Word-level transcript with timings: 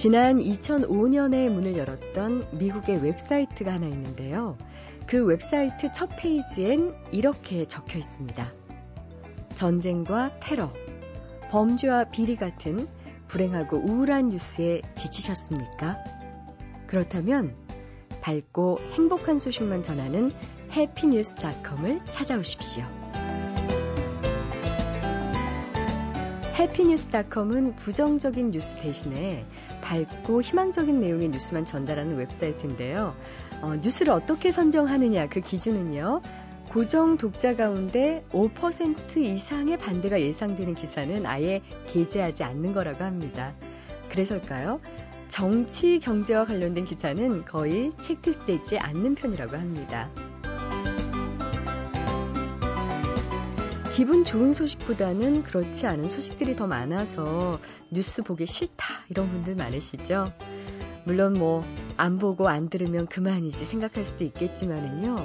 지난 0.00 0.38
2005년에 0.38 1.50
문을 1.50 1.76
열었던 1.76 2.56
미국의 2.58 3.04
웹사이트가 3.04 3.70
하나 3.70 3.86
있는데요. 3.86 4.56
그 5.06 5.26
웹사이트 5.26 5.92
첫 5.92 6.08
페이지엔 6.16 6.94
이렇게 7.12 7.66
적혀 7.66 7.98
있습니다. 7.98 8.50
전쟁과 9.56 10.40
테러, 10.40 10.72
범죄와 11.50 12.04
비리 12.04 12.36
같은 12.36 12.88
불행하고 13.28 13.76
우울한 13.76 14.30
뉴스에 14.30 14.80
지치셨습니까? 14.94 15.98
그렇다면 16.86 17.54
밝고 18.22 18.78
행복한 18.92 19.38
소식만 19.38 19.82
전하는 19.82 20.32
HappyNews.com을 20.72 22.06
찾아오십시오. 22.06 22.84
해피뉴스닷컴은 26.54 27.76
부정적인 27.76 28.50
뉴스 28.50 28.76
대신에 28.76 29.44
밝고 29.90 30.40
희망적인 30.40 31.00
내용의 31.00 31.30
뉴스만 31.30 31.64
전달하는 31.64 32.16
웹사이트인데요. 32.16 33.16
어, 33.60 33.74
뉴스를 33.82 34.12
어떻게 34.12 34.52
선정하느냐 34.52 35.28
그 35.28 35.40
기준은요. 35.40 36.22
고정 36.68 37.16
독자 37.16 37.56
가운데 37.56 38.24
5% 38.30 39.16
이상의 39.16 39.76
반대가 39.78 40.20
예상되는 40.20 40.76
기사는 40.76 41.26
아예 41.26 41.60
게재하지 41.88 42.44
않는 42.44 42.72
거라고 42.72 43.02
합니다. 43.02 43.52
그래서일까요? 44.10 44.80
정치, 45.26 45.98
경제와 45.98 46.44
관련된 46.44 46.84
기사는 46.84 47.44
거의 47.44 47.90
채택되지 48.00 48.78
않는 48.78 49.16
편이라고 49.16 49.56
합니다. 49.56 50.08
기분 53.94 54.24
좋은 54.24 54.54
소식보다는 54.54 55.42
그렇지 55.42 55.86
않은 55.86 56.08
소식들이 56.08 56.56
더 56.56 56.66
많아서 56.66 57.58
뉴스 57.92 58.22
보기 58.22 58.46
싫다 58.46 58.84
이런 59.08 59.28
분들 59.28 59.56
많으시죠? 59.56 60.32
물론 61.04 61.34
뭐 61.34 61.64
안 62.00 62.18
보고 62.18 62.48
안 62.48 62.70
들으면 62.70 63.06
그만이지 63.06 63.66
생각할 63.66 64.06
수도 64.06 64.24
있겠지만은요. 64.24 65.16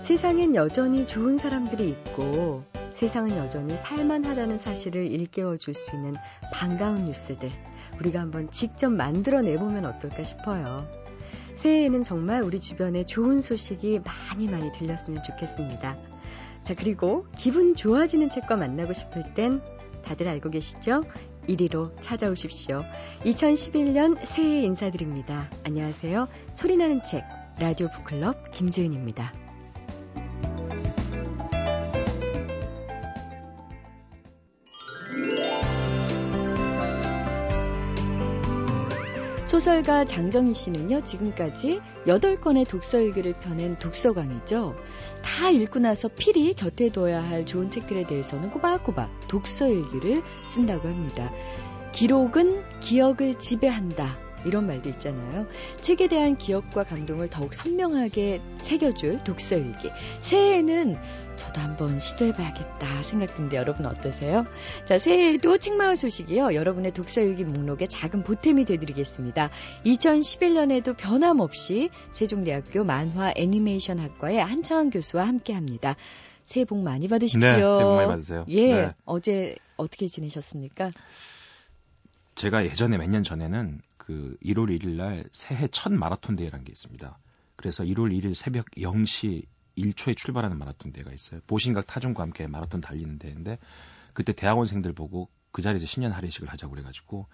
세상엔 0.00 0.54
여전히 0.54 1.06
좋은 1.06 1.36
사람들이 1.36 1.90
있고 1.90 2.64
세상은 2.94 3.36
여전히 3.36 3.76
살만하다는 3.76 4.56
사실을 4.56 5.12
일깨워 5.12 5.58
줄 5.58 5.74
수 5.74 5.94
있는 5.94 6.14
반가운 6.54 7.04
뉴스들 7.04 7.52
우리가 8.00 8.20
한번 8.20 8.50
직접 8.50 8.88
만들어 8.88 9.42
내보면 9.42 9.84
어떨까 9.84 10.24
싶어요. 10.24 10.88
새해에는 11.54 12.02
정말 12.02 12.40
우리 12.40 12.60
주변에 12.60 13.04
좋은 13.04 13.42
소식이 13.42 14.00
많이 14.02 14.48
많이 14.48 14.72
들렸으면 14.72 15.22
좋겠습니다. 15.22 15.98
자, 16.66 16.74
그리고 16.74 17.24
기분 17.38 17.76
좋아지는 17.76 18.28
책과 18.28 18.56
만나고 18.56 18.92
싶을 18.92 19.22
땐 19.34 19.62
다들 20.04 20.26
알고 20.26 20.50
계시죠? 20.50 21.04
1위로 21.48 21.92
찾아오십시오. 22.00 22.80
2011년 23.24 24.18
새해 24.26 24.62
인사드립니다. 24.64 25.48
안녕하세요. 25.62 26.26
소리나는 26.54 27.04
책, 27.04 27.22
라디오 27.60 27.88
북클럽 27.88 28.50
김지은입니다. 28.50 29.45
소설가 39.56 40.04
장정희 40.04 40.52
씨는요, 40.52 41.00
지금까지 41.00 41.80
8권의 42.06 42.68
독서일기를 42.68 43.38
펴낸 43.40 43.78
독서광이죠. 43.78 44.76
다 45.22 45.48
읽고 45.48 45.78
나서 45.78 46.08
필히 46.08 46.52
곁에 46.52 46.90
둬야 46.90 47.22
할 47.22 47.46
좋은 47.46 47.70
책들에 47.70 48.04
대해서는 48.06 48.50
꼬박꼬박 48.50 49.28
독서일기를 49.28 50.22
쓴다고 50.50 50.88
합니다. 50.88 51.32
기록은 51.92 52.80
기억을 52.80 53.38
지배한다. 53.38 54.25
이런 54.46 54.66
말도 54.66 54.88
있잖아요. 54.90 55.46
책에 55.80 56.08
대한 56.08 56.36
기억과 56.36 56.84
감동을 56.84 57.28
더욱 57.28 57.52
선명하게 57.54 58.40
새겨줄 58.56 59.24
독서일기. 59.24 59.90
새해에는 60.20 60.96
저도 61.36 61.60
한번 61.60 62.00
시도해봐야겠다 62.00 63.02
생각 63.02 63.34
드는데 63.34 63.56
여러분 63.58 63.84
어떠세요? 63.84 64.44
자, 64.86 64.98
새해에도 64.98 65.58
책마을 65.58 65.96
소식이요. 65.96 66.54
여러분의 66.54 66.92
독서일기 66.92 67.44
목록에 67.44 67.86
작은 67.86 68.22
보탬이 68.22 68.64
되드리겠습니다. 68.64 69.50
2011년에도 69.84 70.96
변함없이 70.96 71.90
세종대학교 72.12 72.84
만화 72.84 73.32
애니메이션 73.36 73.98
학과의 73.98 74.42
한창원 74.42 74.90
교수와 74.90 75.26
함께 75.26 75.52
합니다. 75.52 75.94
새해 76.44 76.64
복 76.64 76.78
많이 76.82 77.08
받으십시오. 77.08 77.40
네, 77.40 77.56
새해 77.56 77.82
복 77.82 77.96
많이 77.96 78.08
받으세요. 78.08 78.44
예, 78.48 78.72
네. 78.72 78.94
어제 79.04 79.56
어떻게 79.76 80.08
지내셨습니까? 80.08 80.90
제가 82.36 82.64
예전에 82.64 82.96
몇 82.98 83.08
년 83.08 83.22
전에는 83.22 83.80
그 84.06 84.36
1월 84.44 84.68
1일 84.68 84.90
날 84.90 85.24
새해 85.32 85.66
첫 85.66 85.92
마라톤 85.92 86.36
대회라는 86.36 86.64
게 86.64 86.70
있습니다. 86.70 87.18
그래서 87.56 87.82
1월 87.82 88.16
1일 88.16 88.34
새벽 88.34 88.66
0시 88.76 89.44
1초에 89.76 90.16
출발하는 90.16 90.58
마라톤 90.58 90.92
대회가 90.92 91.12
있어요. 91.12 91.40
보신각 91.48 91.88
타종과 91.88 92.22
함께 92.22 92.46
마라톤 92.46 92.80
달리는 92.80 93.18
대회인데 93.18 93.58
그때 94.12 94.32
대학원생들 94.32 94.92
보고 94.92 95.28
그 95.50 95.60
자리에서 95.60 95.86
신년 95.86 96.12
할인식을 96.12 96.48
하자고 96.48 96.70
그래가지고 96.70 97.26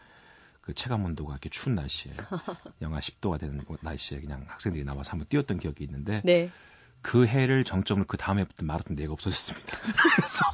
그 0.63 0.73
체감 0.73 1.05
온도가 1.05 1.35
이렇게 1.35 1.51
추운 1.51 1.75
날씨에 1.75 2.15
영하 2.81 3.01
10도가 3.01 3.39
되는 3.39 3.61
날씨에 3.83 4.21
그냥 4.21 4.47
학생들이 4.49 4.85
나와서 4.85 5.11
한번 5.11 5.29
뛰었던 5.29 5.59
기억이 5.59 5.85
있는데 5.85 6.23
네. 6.25 6.51
그 7.03 7.27
해를 7.27 7.65
정점으로 7.65 8.07
그 8.07 8.17
다음에 8.17 8.45
부터 8.45 8.65
마라톤 8.65 8.97
대회가 8.97 9.13
없어졌습니다. 9.13 9.77
그래서 10.17 10.45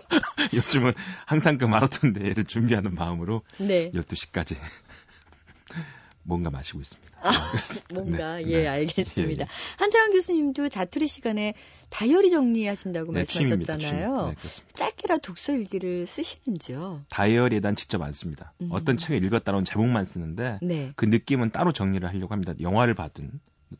요즘은 0.54 0.92
항상 1.26 1.58
그 1.58 1.64
마라톤 1.64 2.12
대회를 2.12 2.44
준비하는 2.44 2.94
마음으로 2.94 3.42
네. 3.58 3.90
12시까지 3.92 4.56
뭔가 6.24 6.50
마시고 6.50 6.80
있습니다. 6.80 7.18
아, 7.22 7.30
뭔가 7.94 8.36
네. 8.36 8.44
예 8.46 8.62
네. 8.62 8.66
알겠습니다. 8.68 9.44
예, 9.44 9.46
예. 9.46 9.76
한창원 9.78 10.12
교수님도 10.12 10.68
자투리 10.68 11.06
시간에 11.06 11.54
다이어리 11.90 12.30
정리하신다고 12.30 13.12
네, 13.12 13.20
말씀하셨잖아요. 13.20 14.28
네, 14.28 14.34
짧게라 14.74 15.18
독서 15.18 15.52
일기를 15.52 16.06
쓰시는지요? 16.06 17.04
다이어리에 17.10 17.60
단 17.60 17.76
직접 17.76 18.00
안 18.02 18.12
씁니다. 18.12 18.54
음. 18.62 18.68
어떤 18.72 18.96
책을 18.96 19.22
읽었다는 19.24 19.64
제목만 19.64 20.04
쓰는데 20.04 20.58
네. 20.62 20.92
그 20.96 21.04
느낌은 21.04 21.50
따로 21.50 21.72
정리를 21.72 22.06
하려고 22.08 22.32
합니다. 22.32 22.54
영화를 22.60 22.94
봐든 22.94 23.30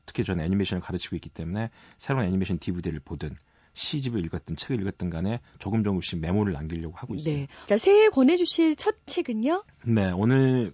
특히 0.06 0.25
저는 0.25 0.44
애니메이션을 0.44 0.82
가르치고 0.82 1.16
있기 1.16 1.31
때문에 1.31 1.70
새로운 1.98 2.26
애니메이션 2.26 2.58
DVD를 2.58 3.00
보든 3.00 3.36
시집을 3.74 4.24
읽었든 4.26 4.56
책을 4.56 4.80
읽었든 4.80 5.10
간에 5.10 5.40
조금 5.58 5.84
조금씩 5.84 6.20
메모를 6.20 6.52
남기려고 6.52 6.96
하고 6.96 7.14
있어요. 7.14 7.34
네. 7.34 7.48
자, 7.66 7.76
새해 7.76 8.08
권해주실 8.08 8.76
첫 8.76 8.96
책은요? 9.06 9.64
네, 9.86 10.10
오늘 10.12 10.72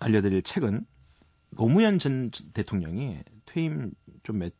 알려드릴 0.00 0.42
책은 0.42 0.86
노무현 1.50 1.98
전 1.98 2.30
대통령이 2.54 3.18
퇴임 3.44 3.92
좀 4.22 4.38
몇 4.38 4.54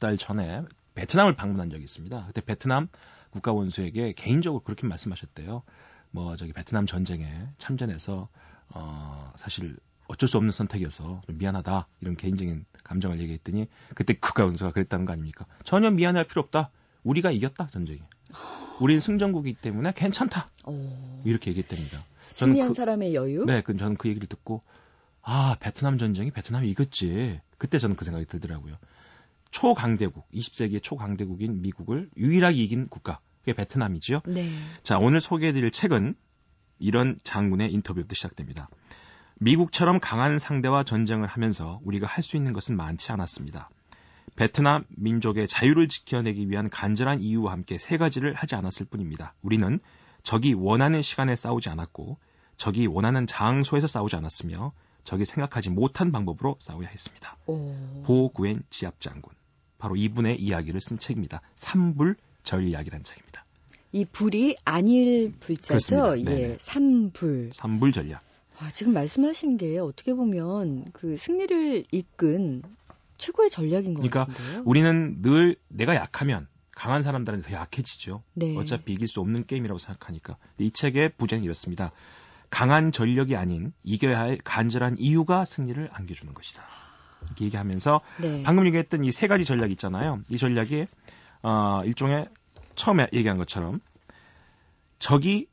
달 0.00 0.16
전에 0.16 0.62
베트남을 0.94 1.36
방문한 1.36 1.70
적이 1.70 1.84
있습니다. 1.84 2.24
그때 2.26 2.40
베트남 2.40 2.88
국가 3.30 3.52
원수에게 3.52 4.14
개인적으로 4.14 4.62
그렇게 4.62 4.86
말씀하셨대요. 4.86 5.62
뭐 6.10 6.36
저기 6.36 6.52
베트남 6.52 6.86
전쟁에 6.86 7.30
참전해서 7.58 8.28
어 8.70 9.32
사실 9.36 9.76
어쩔 10.08 10.28
수 10.28 10.38
없는 10.38 10.50
선택이어서 10.50 11.20
좀 11.26 11.38
미안하다 11.38 11.86
이런 12.00 12.16
개인적인 12.16 12.64
감정을 12.82 13.20
얘기했더니 13.20 13.68
그때 13.94 14.14
국가 14.14 14.44
원수가 14.44 14.72
그랬다는 14.72 15.04
거 15.04 15.12
아닙니까? 15.12 15.46
전혀 15.64 15.90
미안할 15.90 16.24
필요 16.24 16.40
없다. 16.40 16.70
우리가 17.02 17.30
이겼다 17.30 17.68
전쟁에. 17.68 18.00
우리는 18.80 19.00
승전국이기 19.00 19.60
때문에 19.60 19.92
괜찮다. 19.94 20.50
오. 20.66 21.22
이렇게 21.24 21.50
얘기했답니다. 21.50 22.04
승리한 22.28 22.68
그, 22.70 22.74
사람의 22.74 23.14
여유? 23.14 23.44
네, 23.44 23.60
그, 23.62 23.76
저는 23.76 23.96
그 23.96 24.08
얘기를 24.08 24.26
듣고 24.28 24.62
아 25.22 25.56
베트남 25.60 25.98
전쟁이 25.98 26.30
베트남이 26.30 26.68
이겼지. 26.70 27.40
그때 27.58 27.78
저는 27.78 27.96
그 27.96 28.04
생각이 28.04 28.26
들더라고요. 28.26 28.76
초강대국, 29.50 30.30
20세기의 30.32 30.82
초강대국인 30.82 31.60
미국을 31.62 32.08
유일하게 32.16 32.56
이긴 32.56 32.88
국가. 32.88 33.20
그게 33.40 33.52
베트남이지요. 33.54 34.20
네. 34.26 34.48
자, 34.82 34.98
오늘 34.98 35.20
소개해드릴 35.20 35.70
책은 35.70 36.14
이런 36.78 37.18
장군의 37.24 37.72
인터뷰부터 37.72 38.14
시작됩니다. 38.14 38.68
미국처럼 39.38 39.98
강한 40.00 40.38
상대와 40.38 40.84
전쟁을 40.84 41.26
하면서 41.26 41.80
우리가 41.84 42.06
할 42.06 42.22
수 42.22 42.36
있는 42.36 42.52
것은 42.52 42.76
많지 42.76 43.10
않았습니다. 43.12 43.70
베트남 44.40 44.86
민족의 44.96 45.46
자유를 45.46 45.88
지켜내기 45.88 46.48
위한 46.48 46.70
간절한 46.70 47.20
이유와 47.20 47.52
함께 47.52 47.78
세 47.78 47.98
가지를 47.98 48.32
하지 48.32 48.54
않았을 48.54 48.86
뿐입니다. 48.86 49.34
우리는 49.42 49.80
적이 50.22 50.54
원하는 50.54 51.02
시간에 51.02 51.36
싸우지 51.36 51.68
않았고 51.68 52.16
적이 52.56 52.86
원하는 52.86 53.26
장소에서 53.26 53.86
싸우지 53.86 54.16
않았으며 54.16 54.72
적이 55.04 55.26
생각하지 55.26 55.68
못한 55.68 56.10
방법으로 56.10 56.56
싸워야 56.58 56.88
했습니다. 56.88 57.36
오. 57.44 57.74
보구엔 58.04 58.62
지압 58.70 58.98
장군. 59.02 59.30
바로 59.76 59.94
이분의 59.94 60.40
이야기를 60.40 60.80
쓴 60.80 60.98
책입니다. 60.98 61.42
삼불 61.54 62.16
전략이라는 62.42 63.04
책입니다. 63.04 63.44
이 63.92 64.06
불이 64.06 64.56
안일 64.64 65.34
불자죠? 65.38 66.18
예, 66.30 66.56
삼불. 66.58 67.50
삼불 67.52 67.92
전략. 67.92 68.22
와, 68.62 68.70
지금 68.70 68.94
말씀하신 68.94 69.58
게 69.58 69.78
어떻게 69.78 70.14
보면 70.14 70.86
그 70.94 71.18
승리를 71.18 71.84
이끈 71.92 72.62
최고의 73.20 73.50
전략인 73.50 73.94
것 73.94 74.00
그러니까 74.02 74.24
같은데요. 74.24 74.62
우리는 74.66 75.22
늘 75.22 75.56
내가 75.68 75.94
약하면 75.94 76.48
강한 76.74 77.02
사람들한테 77.02 77.48
더 77.50 77.54
약해지죠. 77.54 78.22
네. 78.34 78.56
어차피 78.56 78.92
이길 78.94 79.06
수 79.06 79.20
없는 79.20 79.46
게임이라고 79.46 79.78
생각하니까. 79.78 80.36
이 80.58 80.70
책의 80.70 81.10
부제는 81.18 81.44
이렇습니다. 81.44 81.92
강한 82.48 82.90
전력이 82.90 83.36
아닌 83.36 83.72
이겨야 83.84 84.18
할 84.18 84.38
간절한 84.42 84.96
이유가 84.98 85.44
승리를 85.44 85.88
안겨주는 85.92 86.34
것이다. 86.34 86.64
이렇게 87.26 87.44
얘기하면서 87.44 88.00
네. 88.22 88.42
방금 88.44 88.66
얘기했던 88.66 89.04
이 89.04 89.12
세 89.12 89.28
가지 89.28 89.44
전략 89.44 89.70
있잖아요. 89.72 90.20
이 90.30 90.38
전략이 90.38 90.86
어, 91.42 91.82
일종의 91.84 92.26
처음에 92.74 93.08
얘기한 93.12 93.36
것처럼 93.36 93.80
적이 94.98 95.48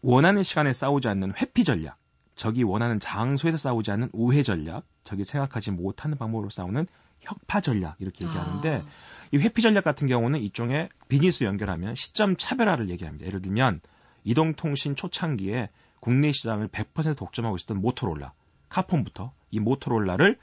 원하는 0.00 0.42
시간에 0.42 0.72
싸우지 0.72 1.08
않는 1.08 1.34
회피 1.36 1.64
전략, 1.64 1.97
적이 2.38 2.62
원하는 2.62 3.00
장소에서 3.00 3.58
싸우지 3.58 3.90
않는 3.90 4.10
우회 4.12 4.42
전략, 4.42 4.84
적이 5.02 5.24
생각하지 5.24 5.72
못하는 5.72 6.16
방법으로 6.16 6.50
싸우는 6.50 6.86
혁파 7.20 7.60
전략 7.60 7.96
이렇게 7.98 8.24
얘기하는데 8.24 8.76
아. 8.76 8.86
이 9.32 9.38
회피 9.38 9.60
전략 9.60 9.82
같은 9.82 10.06
경우는 10.06 10.40
이쪽에 10.40 10.88
비즈니스 11.08 11.42
연결하면 11.42 11.96
시점 11.96 12.36
차별화를 12.36 12.88
얘기합니다. 12.90 13.26
예를 13.26 13.42
들면 13.42 13.80
이동통신 14.22 14.94
초창기에 14.94 15.68
국내 15.98 16.30
시장을 16.30 16.68
100% 16.68 17.16
독점하고 17.16 17.56
있었던 17.56 17.80
모토롤라, 17.80 18.32
카폰부터 18.68 19.32
이 19.50 19.58
모토롤라를 19.58 20.38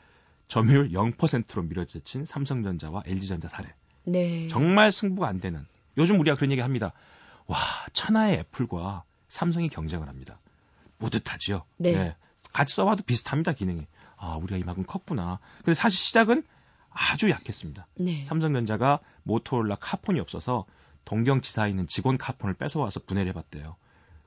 점유율 0.49 0.89
0%로 0.89 1.63
밀어제친 1.63 2.25
삼성전자와 2.25 3.03
LG전자 3.05 3.47
사례. 3.47 3.73
네. 4.03 4.49
정말 4.49 4.91
승부가 4.91 5.29
안 5.29 5.39
되는. 5.39 5.65
요즘 5.97 6.19
우리가 6.19 6.35
그런 6.35 6.51
얘기 6.51 6.61
합니다. 6.61 6.91
와, 7.47 7.57
천하의 7.93 8.39
애플과 8.39 9.05
삼성이 9.29 9.69
경쟁을 9.69 10.09
합니다. 10.09 10.39
뿌듯하지요. 11.05 11.63
네. 11.77 11.91
네. 11.93 12.15
같이 12.53 12.75
써봐도 12.75 13.03
비슷합니다, 13.03 13.53
기능이. 13.53 13.85
아, 14.17 14.35
우리가 14.37 14.57
이만큼 14.57 14.83
컸구나. 14.85 15.39
근데 15.57 15.73
사실 15.73 15.99
시작은 15.99 16.43
아주 16.89 17.29
약했습니다. 17.29 17.87
네. 17.95 18.23
삼성전자가 18.23 18.99
모토롤라 19.23 19.75
카폰이 19.75 20.19
없어서 20.19 20.65
동경지사에 21.03 21.69
있는 21.69 21.87
직원 21.87 22.17
카폰을 22.17 22.55
뺏어와서 22.55 23.01
분해를 23.01 23.29
해봤대요. 23.29 23.75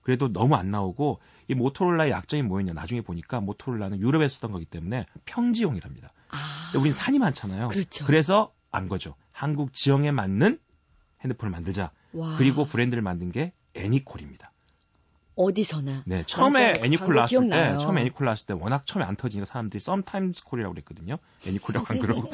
그래도 0.02 0.32
너무 0.32 0.54
안 0.54 0.70
나오고 0.70 1.20
이 1.48 1.54
모토롤라의 1.54 2.10
약점이 2.10 2.42
뭐였냐 2.42 2.72
나중에 2.72 3.00
보니까 3.00 3.40
모토롤라는 3.40 4.00
유럽에 4.00 4.28
쓰던 4.28 4.52
거기 4.52 4.64
때문에 4.64 5.06
평지용이랍니다. 5.24 6.12
아. 6.30 6.78
우린 6.78 6.92
산이 6.92 7.18
많잖아요. 7.18 7.68
그렇죠. 7.68 8.06
그래서 8.06 8.52
안 8.70 8.88
거죠. 8.88 9.14
한국 9.32 9.72
지형에 9.72 10.12
맞는 10.12 10.58
핸드폰을 11.22 11.50
만들자. 11.50 11.90
와. 12.12 12.36
그리고 12.36 12.64
브랜드를 12.64 13.02
만든 13.02 13.32
게 13.32 13.52
애니콜입니다. 13.74 14.52
어디서나. 15.38 16.02
네, 16.04 16.24
처음에 16.26 16.80
애니콜 16.82 17.14
나왔을 17.14 17.30
기억나요. 17.30 17.78
때, 17.78 17.78
처음에 17.78 18.00
애니콜 18.02 18.24
나왔을 18.24 18.46
때 18.46 18.54
워낙 18.54 18.84
처음에 18.86 19.06
안 19.06 19.16
터지니까 19.16 19.46
사람들이 19.46 19.80
썸타임스 19.80 20.44
콜이라고 20.44 20.74
그랬거든요. 20.74 21.18
애니콜이라고 21.46 21.86
안 21.88 21.98
그러고. 22.00 22.30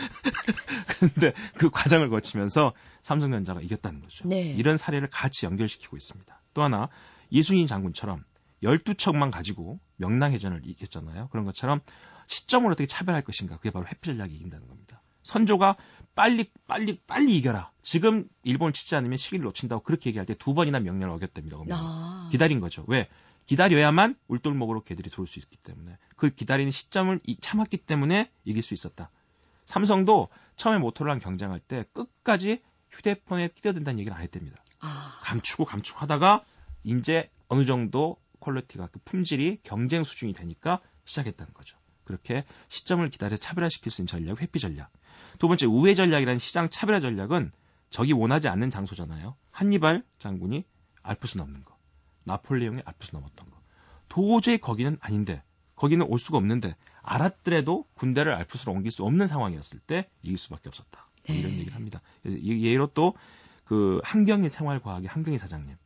근데 0.99 1.35
그 1.57 1.71
과정을 1.71 2.09
거치면서 2.09 2.73
삼성전자가 3.03 3.61
이겼다는 3.61 4.01
거죠. 4.01 4.27
네. 4.27 4.41
이런 4.41 4.79
사례를 4.79 5.09
같이 5.11 5.45
연결시키고 5.45 5.97
있습니다. 5.97 6.41
또 6.55 6.63
하나, 6.63 6.89
이순신 7.31 7.67
장군처럼 7.67 8.25
12척만 8.63 9.31
가지고 9.31 9.79
명랑해전을 9.97 10.63
이겼잖아요. 10.65 11.29
그런 11.29 11.45
것처럼 11.45 11.81
시점을 12.27 12.71
어떻게 12.73 12.87
차별할 12.87 13.23
것인가. 13.23 13.59
그게 13.59 13.71
바로 13.71 13.87
회피 13.87 14.07
전략이 14.07 14.35
이긴다는 14.35 14.67
겁니다. 14.67 15.03
선조가 15.25 15.77
빨리 16.15 16.49
빨리 16.69 17.01
빨리 17.09 17.37
이겨라. 17.37 17.73
지금 17.83 18.29
일본을 18.45 18.73
치지 18.73 18.95
않으면 18.95 19.17
시기를 19.17 19.45
놓친다고 19.45 19.83
그렇게 19.83 20.11
얘기할 20.11 20.27
때 20.27 20.35
두 20.35 20.55
번이나 20.55 20.79
명령을 20.79 21.15
어겼답니다. 21.17 21.57
아. 21.73 22.29
기다린 22.31 22.61
거죠. 22.61 22.85
왜? 22.87 23.09
기다려야만 23.47 24.17
울돌목으로 24.29 24.85
개들이 24.85 25.11
들어올 25.11 25.27
수 25.27 25.39
있기 25.39 25.57
때문에 25.59 25.99
그 26.17 26.31
기다리는 26.31 26.71
시점을 26.71 27.19
참았기 27.41 27.79
때문에 27.79 28.31
이길 28.45 28.63
수 28.63 28.73
있었다. 28.75 29.11
삼성도 29.67 30.29
처음에 30.57 30.79
모토로라랑 30.79 31.19
경쟁할 31.19 31.59
때 31.61 31.85
끝까지 31.93 32.63
휴대폰에 32.91 33.49
끼어든다는 33.55 33.99
얘기를 33.99 34.17
안 34.17 34.23
했답니다. 34.23 34.57
아. 34.81 35.19
감추고 35.23 35.65
감추고 35.65 35.99
하다가 36.01 36.45
이제 36.85 37.31
어느 37.49 37.65
정도 37.65 38.17
quality가 38.41 38.89
그 38.89 38.99
품질이 39.05 39.61
경쟁 39.63 40.05
수준이 40.05 40.33
되니까 40.35 40.81
시작했다는 41.05 41.53
거죠. 41.55 41.77
그렇게 42.05 42.45
시점을 42.69 43.09
기다려 43.11 43.37
차별화시킬 43.37 43.91
수 43.91 44.03
있는 44.03 44.07
전략, 44.07 44.41
회피 44.41 44.59
전략. 44.59 44.91
두 45.39 45.49
번째 45.49 45.67
우회 45.67 45.95
전략이라는 45.95 46.39
시장 46.39 46.69
차별화 46.69 47.01
전략은 47.01 47.53
적이 47.91 48.13
원하지 48.13 48.49
않는 48.49 48.71
장소잖아요. 48.71 49.37
한니발 49.53 50.03
장군이 50.19 50.65
알프스 51.03 51.39
넘는 51.39 51.65
거. 51.65 51.77
나폴레옹이 52.25 52.83
알프스 52.85 53.15
넘었던 53.15 53.51
거. 53.51 53.61
도저히 54.09 54.59
거기는 54.59 54.97
아닌데 55.01 55.43
거기는 55.77 56.05
올 56.07 56.19
수가 56.19 56.39
없는데 56.39 56.77
알았더라도 57.03 57.87
군대를 57.95 58.35
알프스로 58.35 58.73
옮길 58.73 58.91
수 58.91 59.05
없는 59.05 59.27
상황이었을 59.27 59.81
때 59.81 60.09
이길 60.23 60.39
수밖에 60.39 60.69
없었다. 60.69 61.09
네. 61.25 61.39
이런 61.39 61.53
얘기를 61.53 61.75
합니다. 61.75 62.01
그래서 62.23 62.39
예로 62.41 62.89
또 62.89 63.15
그 63.65 64.01
한경희 64.05 64.49
생활과학의 64.49 65.09
한경희 65.09 65.39
사장님 65.39 65.77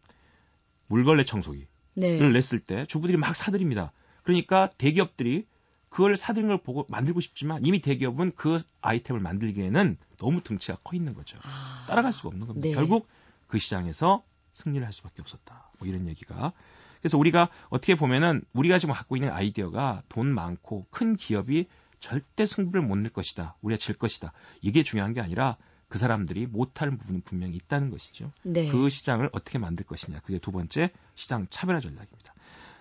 물걸레 0.88 1.24
청소기를 1.24 1.68
네. 1.94 2.18
냈을 2.30 2.58
때 2.58 2.86
주부들이 2.86 3.16
막 3.16 3.34
사들입니다. 3.36 3.92
그러니까 4.22 4.70
대기업들이 4.78 5.46
그걸 5.88 6.16
사들인 6.16 6.48
걸 6.48 6.58
보고 6.58 6.86
만들고 6.88 7.20
싶지만 7.20 7.64
이미 7.64 7.80
대기업은 7.80 8.32
그 8.36 8.58
아이템을 8.80 9.20
만들기에는 9.20 9.96
너무 10.18 10.42
등치가 10.42 10.78
커 10.84 10.96
있는 10.96 11.14
거죠. 11.14 11.38
아, 11.42 11.86
따라갈 11.88 12.12
수가 12.12 12.28
없는 12.28 12.46
겁니다. 12.46 12.68
네. 12.68 12.74
결국 12.74 13.08
그 13.46 13.58
시장에서 13.58 14.22
승리를 14.52 14.84
할 14.84 14.92
수밖에 14.92 15.22
없었다. 15.22 15.70
뭐 15.78 15.88
이런 15.88 16.06
얘기가. 16.06 16.52
그래서 17.00 17.16
우리가 17.16 17.48
어떻게 17.68 17.94
보면은 17.94 18.42
우리가 18.52 18.78
지금 18.78 18.94
갖고 18.94 19.16
있는 19.16 19.30
아이디어가 19.30 20.02
돈 20.08 20.34
많고 20.34 20.86
큰 20.90 21.16
기업이 21.16 21.66
절대 22.00 22.46
승부를 22.46 22.82
못 22.82 22.98
낼 22.98 23.12
것이다. 23.12 23.56
우리가 23.62 23.78
질 23.78 23.96
것이다. 23.96 24.32
이게 24.60 24.82
중요한 24.82 25.14
게 25.14 25.20
아니라 25.20 25.56
그 25.88 25.98
사람들이 25.98 26.46
못할 26.46 26.90
부분은 26.90 27.22
분명히 27.22 27.56
있다는 27.56 27.90
것이죠. 27.90 28.30
네. 28.42 28.68
그 28.68 28.90
시장을 28.90 29.30
어떻게 29.32 29.58
만들 29.58 29.86
것이냐. 29.86 30.20
그게 30.20 30.38
두 30.38 30.52
번째 30.52 30.90
시장 31.14 31.46
차별화 31.50 31.80
전략입니다. 31.80 32.34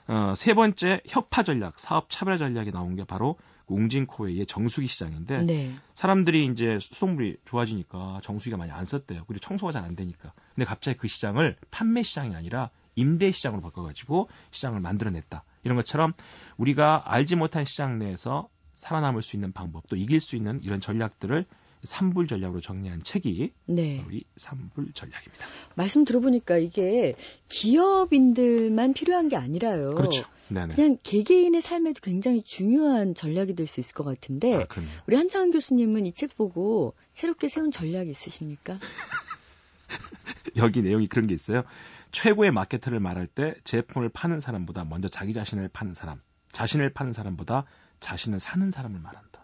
어, 0.08 0.34
세 0.36 0.54
번째 0.54 1.02
혁파 1.06 1.44
전략, 1.44 1.80
사업 1.80 2.10
차별화 2.10 2.38
전략이 2.38 2.72
나온 2.72 2.96
게 2.96 3.04
바로 3.04 3.38
웅진코웨이의 3.68 4.46
정수기 4.46 4.88
시장인데 4.88 5.42
네. 5.42 5.72
사람들이 5.94 6.46
이제 6.46 6.80
수돗물이 6.80 7.38
좋아지니까 7.46 8.22
정수기가 8.24 8.56
많이 8.58 8.72
안 8.72 8.86
썼대요. 8.86 9.26
그리고 9.28 9.40
청소가 9.40 9.72
잘 9.72 9.84
안 9.84 9.96
되니까. 9.96 10.34
근데 10.56 10.66
갑자기 10.66 10.98
그 10.98 11.08
시장을 11.08 11.56
판매 11.70 12.04
시장이 12.04 12.36
아니라 12.36 12.70
임대 12.96 13.32
시장으로 13.32 13.62
바꿔가지고 13.62 14.30
시장을 14.52 14.80
만들어냈다. 14.80 15.44
이런 15.64 15.78
것처럼 15.78 16.14
우리가 16.58 17.04
알지 17.06 17.36
못한 17.36 17.64
시장 17.66 18.00
내에서 18.00 18.50
살아남을 18.74 19.22
수 19.22 19.36
있는 19.36 19.52
방법, 19.52 19.88
또 19.88 19.96
이길 19.96 20.20
수 20.20 20.36
있는 20.36 20.60
이런 20.64 20.82
전략들을 20.82 21.46
삼불 21.84 22.28
전략으로 22.28 22.62
정리한 22.62 23.04
책이 23.04 23.52
네. 23.68 24.04
우리 24.08 24.24
삼불 24.36 24.92
전략입니다. 24.94 25.46
말씀 25.76 26.04
들어보니까 26.06 26.58
이게 26.58 27.16
기업인들만 27.50 28.94
필요한 28.94 29.30
게 29.30 29.36
아니라요. 29.36 29.96
그렇죠. 29.96 30.26
네네. 30.50 30.76
그냥 30.76 30.98
개개인의 31.04 31.62
삶에도 31.62 32.00
굉장히 32.02 32.42
중요한 32.42 33.14
전략이 33.14 33.54
될 33.56 33.68
수 33.68 33.80
있을 33.82 33.94
것 33.94 34.04
같은데 34.06 34.56
아, 34.56 34.66
우리 35.08 35.16
한창원 35.18 35.52
교수님은 35.52 36.06
이 36.06 36.14
책 36.14 36.36
보고 36.38 36.94
새롭게 37.12 37.50
세운 37.50 37.70
전략 37.72 38.08
있으십니까? 38.08 38.78
여기 40.56 40.82
내용이 40.82 41.08
그런 41.08 41.28
게 41.28 41.36
있어요. 41.36 41.64
최고의 42.12 42.52
마케터를 42.52 43.00
말할 43.00 43.28
때 43.28 43.54
제품을 43.64 44.10
파는 44.10 44.40
사람보다 44.40 44.86
먼저 44.86 45.08
자기 45.08 45.34
자신을 45.34 45.68
파는 45.70 45.94
사람, 45.94 46.22
자신을 46.52 46.92
파는 46.94 47.14
사람보다 47.14 47.66
자신을 48.00 48.40
사는 48.40 48.72
사람을 48.72 49.00
말한다. 49.00 49.42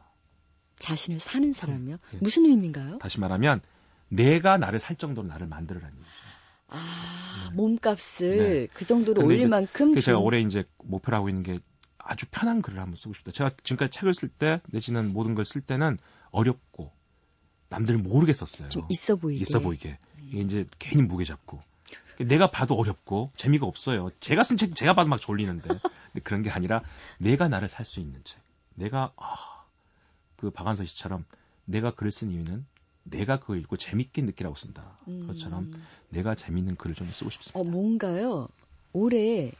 자신을 0.84 1.20
사는 1.20 1.54
사람이요? 1.54 1.98
네. 2.12 2.20
무슨 2.22 2.46
의미인가요? 2.46 2.98
다시 2.98 3.20
말하면 3.20 3.62
내가 4.10 4.58
나를 4.58 4.80
살 4.82 4.98
정도로 4.98 5.28
나를 5.28 5.48
만들어라는 5.48 5.96
얘기죠. 5.96 6.12
아, 6.70 7.50
네. 7.50 7.56
몸값을 7.56 8.38
네. 8.38 8.68
그 8.74 8.84
정도로 8.86 9.26
올릴 9.26 9.48
만큼. 9.48 9.96
제가 9.96 10.20
올해 10.20 10.42
이제 10.42 10.66
목표로 10.84 11.16
하고 11.18 11.30
있는 11.30 11.44
게 11.44 11.58
아주 11.98 12.26
편한 12.30 12.62
글을 12.62 12.80
한번 12.80 12.96
쓰고 12.98 13.14
싶다. 13.14 13.32
제가 13.32 13.52
지금까지 13.64 13.92
책을 13.98 14.14
쓸 14.14 14.28
때, 14.28 14.60
내지는 14.68 15.14
모든 15.14 15.36
걸 15.36 15.46
쓸 15.46 15.62
때는 15.62 15.98
어렵고, 16.32 16.92
남들 17.70 17.98
모르게 17.98 18.34
썼어요. 18.34 18.68
좀 18.70 18.86
있어 18.90 19.16
보이게. 19.16 19.42
있어 19.42 19.60
보이게. 19.62 19.98
이게 20.28 20.42
이제 20.42 20.66
괜히 20.80 21.02
무게 21.02 21.24
잡고. 21.24 21.62
내가 22.20 22.52
봐도 22.52 22.76
어렵고, 22.76 23.32
재미가 23.38 23.66
없어요. 23.66 24.12
제가 24.20 24.44
쓴 24.44 24.58
책, 24.58 24.76
제가 24.76 24.94
봐도 24.96 25.08
막 25.10 25.22
졸리는데. 25.22 25.64
근데 26.14 26.20
그런 26.24 26.42
게 26.44 26.50
아니라, 26.50 26.82
내가 27.20 27.48
나를 27.48 27.70
살 27.70 27.86
수 27.86 28.02
있는 28.02 28.20
책. 28.26 28.40
내가, 28.76 29.14
아, 29.16 29.36
그 30.44 30.50
박한서 30.50 30.84
씨처럼 30.84 31.24
내가 31.64 31.92
글을 31.92 32.12
쓴 32.12 32.30
이유는 32.30 32.66
내가 33.04 33.40
그걸 33.40 33.60
읽고 33.60 33.78
재밌게 33.78 34.24
느끼라고 34.24 34.56
쓴다. 34.56 34.98
음. 35.08 35.22
그것처럼 35.22 35.72
내가 36.10 36.36
재밌는 36.36 36.76
글을 36.76 36.96
좀 36.96 37.08
쓰고 37.08 37.30
싶습니다. 37.30 37.58
어, 37.58 37.64
뭔가요? 37.64 38.50
올해 38.92 39.54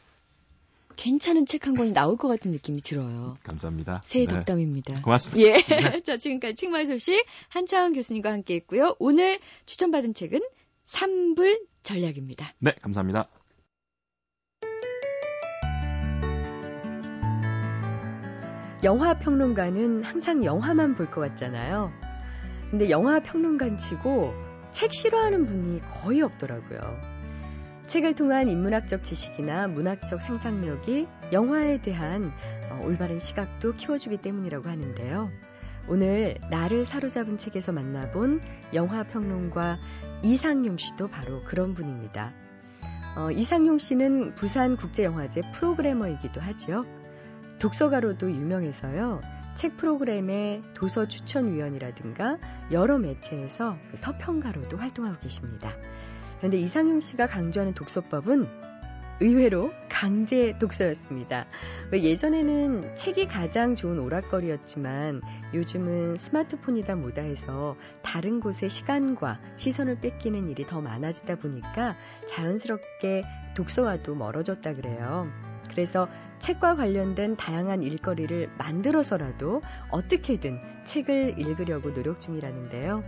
괜찮은 0.98 1.46
책 1.46 1.68
한 1.68 1.76
권이 1.76 1.94
나올 1.94 2.18
것 2.18 2.28
같은 2.28 2.52
느낌이 2.52 2.82
들어요. 2.82 3.38
감사합니다. 3.44 4.02
새해 4.04 4.26
네. 4.26 4.34
덕담입니다. 4.34 5.02
고맙습니다. 5.04 5.42
예. 5.42 5.54
네. 5.54 6.02
자, 6.04 6.18
지금까지 6.18 6.56
책마을 6.56 6.86
소식 6.86 7.26
한차원 7.48 7.94
교수님과 7.94 8.34
함께 8.34 8.56
했고요. 8.56 8.98
오늘 9.00 9.40
추천받은 9.66 10.14
책은 10.14 10.42
삼불 10.86 11.66
전략입니다. 11.84 12.54
네, 12.60 12.74
감사합니다. 12.82 13.30
영화 18.84 19.18
평론가는 19.18 20.04
항상 20.04 20.44
영화만 20.44 20.96
볼 20.96 21.10
것 21.10 21.22
같잖아요. 21.22 21.92
근데 22.70 22.90
영화 22.90 23.20
평론가 23.20 23.78
치고 23.78 24.34
책 24.72 24.94
싫어하는 24.94 25.46
분이 25.46 25.82
거의 25.90 26.22
없더라고요. 26.22 26.80
책을 27.88 28.16
통한 28.16 28.50
인문학적 28.50 29.04
지식이나 29.04 29.68
문학적 29.68 30.22
상상력이 30.22 31.08
영화에 31.32 31.82
대한 31.82 32.34
어, 32.72 32.82
올바른 32.86 33.20
시각도 33.20 33.76
키워주기 33.76 34.18
때문이라고 34.18 34.70
하는데요. 34.70 35.32
오늘 35.88 36.38
나를 36.50 36.86
사로잡은 36.86 37.38
책에서 37.38 37.72
만나본 37.74 38.42
영화 38.74 39.04
평론가 39.04 39.80
이상용 40.24 40.78
씨도 40.78 41.10
바로 41.10 41.44
그런 41.44 41.74
분입니다. 41.74 42.34
어, 43.16 43.30
이상용 43.32 43.78
씨는 43.78 44.36
부산국제영화제 44.36 45.42
프로그래머이기도 45.54 46.42
하죠. 46.42 46.84
독서가로도 47.64 48.30
유명해서요. 48.30 49.22
책 49.56 49.78
프로그램의 49.78 50.64
도서 50.74 51.08
추천위원이라든가 51.08 52.38
여러 52.72 52.98
매체에서 52.98 53.78
그 53.90 53.96
서평가로도 53.96 54.76
활동하고 54.76 55.18
계십니다. 55.22 55.72
그런데 56.40 56.60
이상용 56.60 57.00
씨가 57.00 57.28
강조하는 57.28 57.74
독서법은 57.74 58.50
의외로 59.22 59.72
강제 59.88 60.58
독서였습니다. 60.60 61.46
예전에는 61.94 62.96
책이 62.96 63.30
가장 63.30 63.76
좋은 63.76 63.98
오락거리였지만 63.98 65.22
요즘은 65.54 66.18
스마트폰이다 66.18 66.98
뭐다 66.98 67.22
해서 67.22 67.78
다른 68.02 68.42
곳에 68.42 68.68
시간과 68.68 69.40
시선을 69.56 70.02
뺏기는 70.02 70.50
일이 70.50 70.68
더 70.68 70.82
많아지다 70.82 71.38
보니까 71.38 71.96
자연스럽게 72.28 73.24
독서와도 73.56 74.16
멀어졌다 74.16 74.74
그래요. 74.74 75.32
그래서 75.72 76.08
책과 76.44 76.76
관련된 76.76 77.38
다양한 77.38 77.82
일거리를 77.82 78.50
만들어서라도 78.58 79.62
어떻게든 79.90 80.84
책을 80.84 81.40
읽으려고 81.40 81.94
노력 81.94 82.20
중이라는데요. 82.20 83.02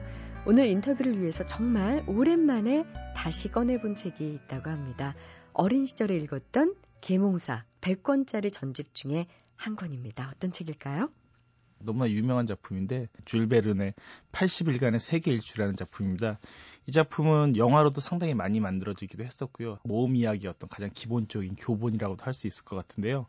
오늘 0.45 0.67
인터뷰를 0.67 1.19
위해서 1.19 1.45
정말 1.45 2.05
오랜만에 2.07 2.85
다시 3.13 3.51
꺼내본 3.51 3.95
책이 3.95 4.25
있다고 4.25 4.69
합니다. 4.69 5.15
어린 5.51 5.85
시절에 5.85 6.15
읽었던 6.15 6.75
계몽사 7.01 7.65
100권짜리 7.81 8.53
전집 8.53 8.93
중에 8.93 9.27
한 9.57 9.75
권입니다. 9.75 10.31
어떤 10.33 10.53
책일까요? 10.53 11.09
너무나 11.79 12.09
유명한 12.09 12.45
작품인데 12.45 13.07
쥘 13.25 13.49
베른의 13.49 13.95
80일간의 14.31 14.99
세계 14.99 15.33
일주라는 15.33 15.75
작품입니다. 15.75 16.39
이 16.87 16.91
작품은 16.91 17.57
영화로도 17.57 17.99
상당히 17.99 18.33
많이 18.35 18.59
만들어지기도 18.59 19.23
했었고요. 19.23 19.79
모험 19.83 20.15
이야기 20.15 20.47
어떤 20.47 20.69
가장 20.69 20.89
기본적인 20.93 21.55
교본이라고도 21.55 22.23
할 22.23 22.33
수 22.33 22.47
있을 22.47 22.63
것 22.65 22.75
같은데요. 22.75 23.27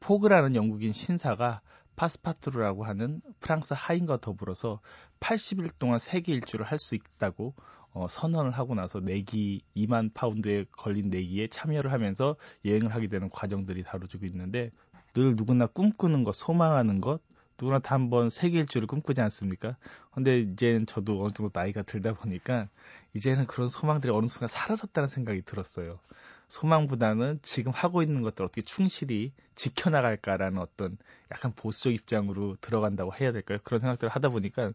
포그라는 0.00 0.54
영국인 0.54 0.92
신사가 0.92 1.62
파스파르투라고 1.96 2.84
하는 2.84 3.20
프랑스 3.40 3.74
하인과 3.76 4.18
더불어서 4.20 4.80
80일 5.20 5.70
동안 5.78 5.98
세계 5.98 6.32
일주를 6.32 6.64
할 6.64 6.78
수 6.78 6.94
있다고 6.94 7.54
어, 7.94 8.08
선언을 8.08 8.52
하고 8.52 8.74
나서 8.74 9.00
내기 9.00 9.62
2만 9.76 10.14
파운드에 10.14 10.64
걸린 10.72 11.10
내기에 11.10 11.48
참여를 11.48 11.92
하면서 11.92 12.36
여행을 12.64 12.94
하게 12.94 13.08
되는 13.08 13.28
과정들이 13.28 13.82
다뤄지고 13.82 14.24
있는데 14.26 14.70
늘 15.14 15.34
누구나 15.36 15.66
꿈꾸는 15.66 16.24
것, 16.24 16.34
소망하는 16.34 17.00
것, 17.02 17.20
누구나 17.62 17.78
다 17.78 17.94
한번 17.94 18.28
세계 18.28 18.58
일주를 18.58 18.88
꿈꾸지 18.88 19.20
않습니까? 19.20 19.76
근데 20.10 20.40
이제는 20.40 20.84
저도 20.84 21.22
어느 21.22 21.32
정도 21.32 21.52
나이가 21.54 21.82
들다 21.82 22.12
보니까 22.14 22.68
이제는 23.14 23.46
그런 23.46 23.68
소망들이 23.68 24.12
어느 24.12 24.26
순간 24.26 24.48
사라졌다는 24.48 25.06
생각이 25.06 25.42
들었어요. 25.42 26.00
소망보다는 26.48 27.38
지금 27.40 27.70
하고 27.70 28.02
있는 28.02 28.22
것들 28.22 28.44
어떻게 28.44 28.62
충실히 28.62 29.32
지켜나갈까라는 29.54 30.58
어떤 30.58 30.98
약간 31.30 31.52
보수적 31.54 31.94
입장으로 31.94 32.56
들어간다고 32.60 33.12
해야 33.14 33.30
될까요? 33.30 33.58
그런 33.62 33.78
생각들을 33.78 34.10
하다 34.10 34.30
보니까 34.30 34.72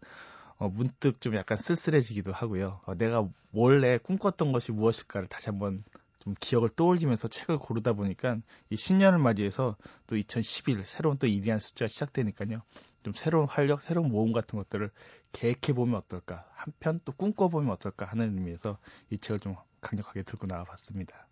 어, 0.58 0.70
문득 0.70 1.20
좀 1.20 1.36
약간 1.36 1.58
쓸쓸해지기도 1.58 2.32
하고요. 2.32 2.80
어, 2.86 2.96
내가 2.96 3.28
원래 3.52 3.98
꿈꿨던 3.98 4.54
것이 4.54 4.72
무엇일까를 4.72 5.28
다시 5.28 5.50
한번 5.50 5.84
좀 6.28 6.36
기억을 6.42 6.68
떠올리면서 6.68 7.30
책을 7.30 7.58
고르다 7.58 7.94
보니까 7.94 8.38
이 8.70 8.76
신년을 8.76 9.18
맞이해서 9.18 9.78
또 10.08 10.18
2011 10.18 10.84
새로운 10.84 11.18
또 11.18 11.26
이리한 11.26 11.60
숫자가 11.60 11.88
시작되니까요. 11.88 12.64
좀 13.04 13.14
새로운 13.14 13.48
활력, 13.48 13.82
새로운 13.82 14.10
모험 14.10 14.34
같은 14.34 14.60
것들을 14.60 14.92
계획해 15.32 15.74
보면 15.74 15.96
어떨까, 15.96 16.46
한편 16.54 17.00
또 17.06 17.14
꿈꿔 17.14 17.48
보면 17.48 17.72
어떨까 17.72 18.06
하는 18.08 18.38
의미에서 18.38 18.78
이 19.10 19.20
책을 19.20 19.40
좀 19.40 19.56
강력하게 19.80 20.24
들고 20.24 20.48
나와 20.48 20.66
봤습니다. 20.66 21.27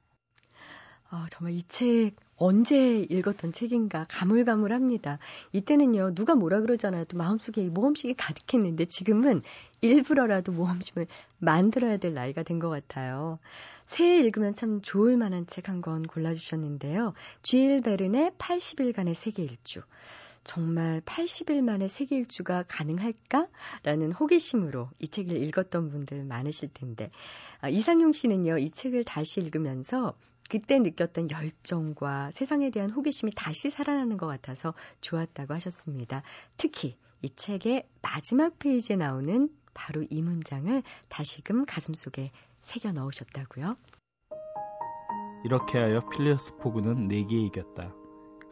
아, 1.09 1.27
정말 1.31 1.53
이 1.53 1.61
책 1.67 2.15
언제 2.37 2.99
읽었던 3.09 3.53
책인가 3.53 4.05
가물가물합니다. 4.09 5.19
이때는요 5.53 6.15
누가 6.15 6.35
뭐라 6.35 6.59
그러잖아요. 6.59 7.05
또 7.05 7.17
마음속에 7.17 7.69
모험심이 7.69 8.13
가득했는데 8.15 8.85
지금은 8.85 9.41
일부러라도 9.81 10.51
모험심을 10.51 11.07
만들어야 11.37 11.95
될 11.97 12.13
나이가 12.13 12.43
된 12.43 12.59
것 12.59 12.69
같아요. 12.69 13.39
새해 13.85 14.19
읽으면 14.19 14.53
참 14.53 14.81
좋을 14.81 15.15
만한 15.17 15.47
책 15.47 15.69
한 15.69 15.81
권 15.81 16.03
골라주셨는데요. 16.03 17.13
쥐일 17.41 17.81
베른의 17.81 18.31
80일간의 18.37 19.13
세계 19.13 19.43
일주. 19.43 19.81
정말 20.45 21.01
80일 21.01 21.61
만에 21.61 21.87
세계 21.89 22.15
일주가 22.15 22.63
가능할까? 22.67 23.47
라는 23.83 24.13
호기심으로 24.13 24.89
이 24.99 25.07
책을 25.07 25.35
읽었던 25.43 25.89
분들 25.89 26.23
많으실 26.23 26.69
텐데, 26.73 27.09
아, 27.59 27.67
이상용 27.67 28.13
씨는요, 28.13 28.59
이 28.59 28.69
책을 28.69 29.03
다시 29.03 29.41
읽으면서 29.41 30.15
그때 30.49 30.77
느꼈던 30.77 31.31
열정과 31.31 32.29
세상에 32.31 32.69
대한 32.69 32.91
호기심이 32.91 33.31
다시 33.35 33.71
살아나는 33.71 34.17
것 34.17 34.27
같아서 34.27 34.75
좋았다고 35.01 35.55
하셨습니다. 35.55 36.21
특히 36.57 36.95
이 37.23 37.29
책의 37.35 37.89
마지막 38.03 38.59
페이지에 38.59 38.95
나오는 38.95 39.49
바로 39.73 40.03
이 40.07 40.21
문장을 40.21 40.83
다시금 41.09 41.65
가슴속에 41.65 42.31
새겨 42.61 42.91
넣으셨다고요. 42.91 43.75
이렇게 45.43 45.79
하여 45.79 46.07
필리어스 46.09 46.57
포그는 46.57 47.07
4개 47.07 47.31
이겼다. 47.31 48.04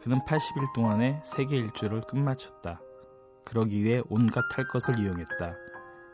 그는 0.04 0.20
80일 0.20 0.74
동안에 0.74 1.22
세계 1.24 1.56
일주를 1.56 2.02
끝마쳤다. 2.02 2.78
그러기 3.46 3.82
위해 3.82 4.02
온갖 4.10 4.44
할 4.54 4.68
것을 4.68 5.00
이용했다. 5.00 5.56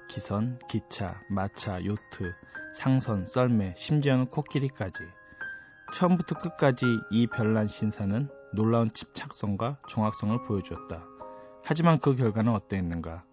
기선, 0.09 0.61
기차, 0.69 1.21
마차, 1.29 1.85
요트, 1.85 2.33
상선, 2.77 3.27
썰매, 3.27 3.75
심지어는 3.77 4.27
코끼리까지. 4.27 5.03
처음부터 5.93 6.37
끝까지 6.37 6.87
이 7.11 7.27
별난 7.27 7.67
신사는 7.67 8.29
놀라운 8.55 8.93
집착성과 8.93 9.81
정확성을 9.89 10.41
보여주었다. 10.45 11.05
하지만 11.65 11.99
그 11.99 12.15
결과는 12.15 12.55
어떠했는가? 12.55 13.25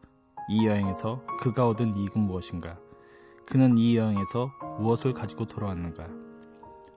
이 0.50 0.66
여행에서 0.66 1.24
그가 1.40 1.68
얻은 1.68 1.96
이익은 1.96 2.20
무엇인가? 2.20 2.80
그는 3.46 3.78
이 3.78 3.96
여행에서 3.96 4.50
무엇을 4.80 5.14
가지고 5.14 5.46
돌아왔는가? 5.46 6.08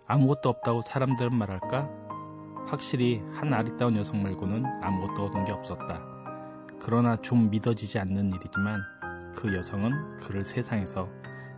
아무것도 0.06 0.48
없다고 0.48 0.80
사람들은 0.80 1.34
말할까? 1.34 2.09
확실히 2.70 3.20
한 3.32 3.52
아리따운 3.52 3.96
여성 3.96 4.22
말고는 4.22 4.64
아무것도 4.80 5.24
얻은 5.24 5.44
게 5.44 5.50
없었다. 5.50 6.00
그러나 6.78 7.20
좀 7.20 7.50
믿어지지 7.50 7.98
않는 7.98 8.32
일이지만 8.32 8.80
그 9.34 9.52
여성은 9.52 10.18
그를 10.18 10.44
세상에서 10.44 11.08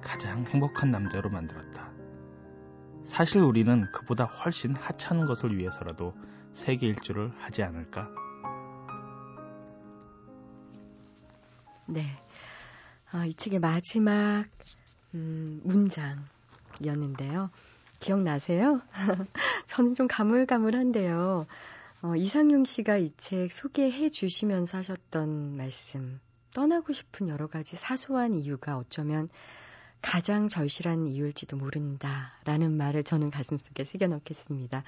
가장 0.00 0.46
행복한 0.46 0.90
남자로 0.90 1.28
만들었다. 1.28 1.92
사실 3.02 3.42
우리는 3.42 3.86
그보다 3.92 4.24
훨씬 4.24 4.74
하찮은 4.74 5.26
것을 5.26 5.54
위해서라도 5.58 6.14
세계 6.52 6.86
일주를 6.86 7.30
하지 7.36 7.62
않을까? 7.62 8.08
네. 11.86 12.06
아, 13.10 13.26
이 13.26 13.34
책의 13.34 13.58
마지막 13.58 14.46
음, 15.12 15.60
문장이었는데요. 15.64 17.50
기억나세요? 18.02 18.82
저는 19.66 19.94
좀 19.94 20.08
가물가물한데요. 20.08 21.46
어, 22.02 22.14
이상용 22.16 22.64
씨가 22.64 22.96
이 22.98 23.12
책 23.16 23.52
소개해 23.52 24.08
주시면서 24.10 24.78
하셨던 24.78 25.56
말씀, 25.56 26.20
떠나고 26.52 26.92
싶은 26.92 27.28
여러 27.28 27.46
가지 27.46 27.76
사소한 27.76 28.34
이유가 28.34 28.76
어쩌면 28.76 29.28
가장 30.02 30.48
절실한 30.48 31.06
이유일지도 31.06 31.56
모른다. 31.56 32.32
라는 32.44 32.76
말을 32.76 33.04
저는 33.04 33.30
가슴속에 33.30 33.84
새겨넣겠습니다. 33.84 34.82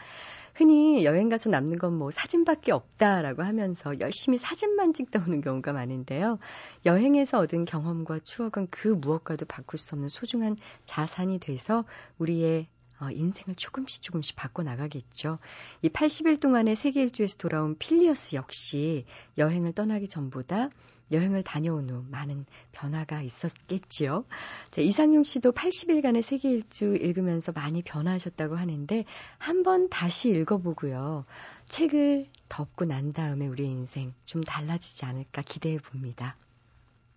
흔히 0.57 1.05
여행 1.05 1.29
가서 1.29 1.51
남는 1.51 1.79
건 1.79 1.93
뭐 1.95 2.11
사진밖에 2.11 2.73
없다라고 2.73 3.45
하면서 3.45 3.93
열심히 4.01 4.39
사진만 4.39 4.93
찍다 4.93 5.21
오는 5.25 5.41
경우가 5.41 5.73
많은데요. 5.73 6.41
여행에서 6.85 7.39
얻은 7.39 7.65
경험과 7.65 8.19
추억은 8.25 8.67
그 8.73 8.89
무엇과도 8.89 9.47
바꿀 9.47 9.79
수 9.79 9.95
없는 9.95 10.09
소중한 10.09 10.57
자산이 10.85 11.39
돼서 11.39 11.85
우리의 12.19 12.67
어, 13.05 13.11
인생을 13.11 13.55
조금씩 13.57 14.03
조금씩 14.03 14.37
바꿔 14.37 14.63
나가겠죠. 14.63 15.39
이 15.83 15.89
80일 15.89 16.41
동안의 16.41 16.77
세계 16.77 17.03
일주에서 17.03 17.37
돌아온 17.37 17.77
필리어스 17.77 18.37
역시 18.37 19.05
여행을 19.37 19.73
떠나기 19.73 20.09
전보다 20.09 20.71
여행을 21.13 21.43
다녀온 21.43 21.91
후 21.91 22.05
많은 22.09 22.47
변화가 22.73 23.21
있었겠지요. 23.23 24.25
자, 24.71 24.81
이상용 24.81 25.23
씨도 25.23 25.53
80일간의 25.53 26.23
세계 26.23 26.51
일주 26.51 26.97
읽으면서 26.97 27.53
많이 27.53 27.83
변화하셨다고 27.83 28.57
하는데 28.57 29.05
한번 29.39 29.91
다시 29.91 30.31
읽어보고요. 30.31 31.27
책을 31.69 32.29
덮고 32.49 32.87
난 32.87 33.13
다음에 33.13 33.47
우리의 33.47 33.71
인생 33.71 34.15
좀 34.25 34.43
달라지지 34.43 35.05
않을까 35.05 35.43
기대해 35.43 35.77
봅니다. 35.77 36.37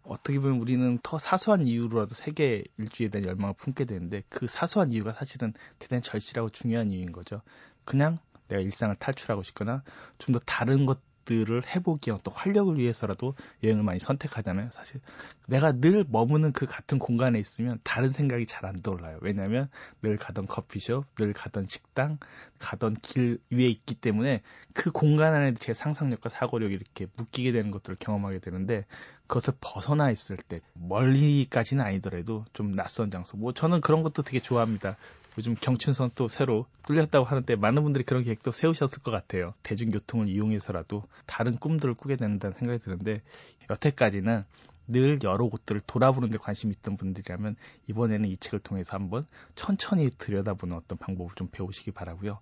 어떻게 0.08 0.40
보면 0.40 0.60
우리는 0.60 1.00
더 1.04 1.18
사소한 1.20 1.68
이유로라도 1.68 2.16
세계 2.16 2.64
일주에 2.78 3.10
대한 3.10 3.26
열망을 3.26 3.54
품게 3.56 3.86
되는데 3.86 4.24
그 4.30 4.48
사소한 4.48 4.92
이유가 4.94 5.14
사실은 5.14 5.54
대단히 5.80 6.02
절실하고 6.02 6.50
중요한 6.50 6.92
이유인 6.92 7.12
거죠. 7.12 7.42
그냥 7.86 8.20
내가 8.48 8.62
일상을 8.62 8.96
탈출하고 8.96 9.44
싶거나 9.44 9.84
좀 10.20 10.34
더 10.34 10.40
다른 10.46 10.86
것 10.86 11.00
것들을 11.28 11.64
해보기 11.68 12.12
어떤 12.12 12.34
활력을 12.34 12.78
위해서라도 12.78 13.36
여행을 13.64 13.84
많이 13.84 14.00
선택하잖아요. 14.00 14.70
사실 14.72 15.02
내가 15.48 15.74
늘 15.74 16.06
머무는 16.08 16.54
그 16.54 16.66
같은 16.66 16.98
공간에 16.98 17.38
있으면 17.38 17.80
다른 17.84 18.08
생각이 18.08 18.46
잘 18.46 18.68
안 18.68 18.82
떠올라요. 18.82 19.20
왜냐하면 19.22 19.70
늘 20.02 20.18
가던 20.18 20.48
커피숍, 20.48 21.06
늘 21.16 21.32
가던 21.32 21.68
식당, 21.68 22.18
가던 22.60 22.96
길 23.02 23.40
위에 23.50 23.68
있기 23.68 23.96
때문에 23.96 24.42
그 24.74 24.92
공간 24.92 25.34
안에 25.34 25.54
제 25.54 25.74
상상력과 25.74 26.30
사고력이 26.30 26.74
이렇게 26.74 27.06
묶이게 27.16 27.52
되는 27.52 27.72
것들을 27.72 27.98
경험하게 28.00 28.40
되는데 28.40 28.86
그것을 29.28 29.54
벗어나 29.62 30.12
있을 30.12 30.38
때 30.38 30.58
멀리까지는 30.74 31.86
아니더라도 31.86 32.46
좀 32.52 32.76
낯선 32.76 33.12
장소. 33.12 33.38
뭐 33.38 33.54
저는 33.54 33.80
그런 33.80 34.04
것도 34.04 34.24
되게 34.24 34.40
좋아합니다. 34.40 34.98
요즘 35.38 35.56
경춘선 35.56 36.12
또 36.16 36.28
새로 36.28 36.66
뚫렸다고 36.84 37.26
하는데 37.26 37.56
많은 37.56 37.84
분들이 37.84 38.04
그런 38.04 38.24
계획도 38.24 38.52
세우셨을 38.52 39.04
것 39.04 39.12
같아요. 39.12 39.54
대중교통을 39.64 40.28
이용해서라도 40.30 41.04
다른 41.26 41.58
꿈들을 41.58 41.94
꾸게 41.94 42.16
된다는 42.16 42.56
생각이 42.56 42.80
드는데 42.80 43.22
여태까지는 43.70 44.42
늘 44.90 45.20
여러 45.24 45.48
곳들을 45.48 45.82
돌아보는 45.86 46.30
데 46.30 46.38
관심이 46.38 46.74
있던 46.78 46.96
분들이라면 46.96 47.58
이번에는 47.88 48.30
이 48.30 48.38
책을 48.38 48.60
통해서 48.60 48.96
한번 48.96 49.26
천천히 49.54 50.10
들여다보는 50.18 50.78
어떤 50.78 50.98
방법을 50.98 51.32
좀 51.36 51.50
배우시기 51.52 51.92
바라고요. 51.92 52.40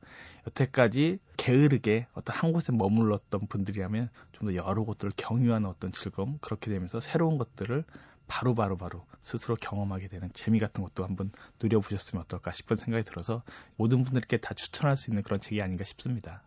여태까지 0.47 1.17
게으르게 1.37 2.05
어떤 2.13 2.35
한 2.35 2.51
곳에 2.53 2.71
머물렀던 2.71 3.47
분들이라면 3.47 4.09
좀 4.31 4.45
더 4.47 4.55
여러 4.55 4.83
곳들을 4.83 5.13
경유하는 5.17 5.67
어떤 5.67 5.91
즐거움 5.91 6.37
그렇게 6.39 6.71
되면서 6.71 6.99
새로운 6.99 7.39
것들을 7.39 7.83
바로바로바로 8.27 8.77
바로 8.77 8.99
바로 8.99 9.17
스스로 9.21 9.55
경험하게 9.55 10.07
되는 10.07 10.29
재미 10.33 10.59
같은 10.59 10.83
것도 10.83 11.03
한번 11.03 11.31
누려보셨으면 11.61 12.23
어떨까 12.23 12.51
싶은 12.51 12.75
생각이 12.75 13.03
들어서 13.03 13.43
모든 13.75 14.03
분들께 14.03 14.37
다 14.37 14.53
추천할 14.53 14.97
수 14.97 15.11
있는 15.11 15.23
그런 15.23 15.39
책이 15.39 15.61
아닌가 15.61 15.83
싶습니다. 15.83 16.43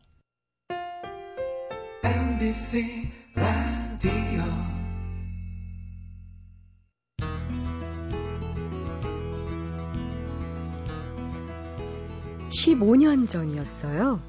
MBC 2.05 3.11
라디오 3.35 4.43
15년 12.51 13.29
전이었어요. 13.29 14.21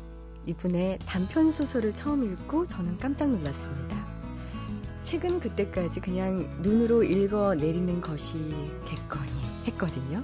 이분의 0.46 1.00
단편 1.06 1.51
소설을 1.51 1.94
처음 1.94 2.32
읽고 2.32 2.68
저는 2.68 2.98
깜짝 2.98 3.29
놀랐습니다. 3.29 4.19
책은 5.10 5.39
그때까지 5.39 6.01
그냥 6.01 6.48
눈으로 6.62 7.01
읽어 7.01 7.56
내리는 7.56 8.00
것이 8.00 8.38
됐거니 8.88 9.32
했거든요. 9.66 10.24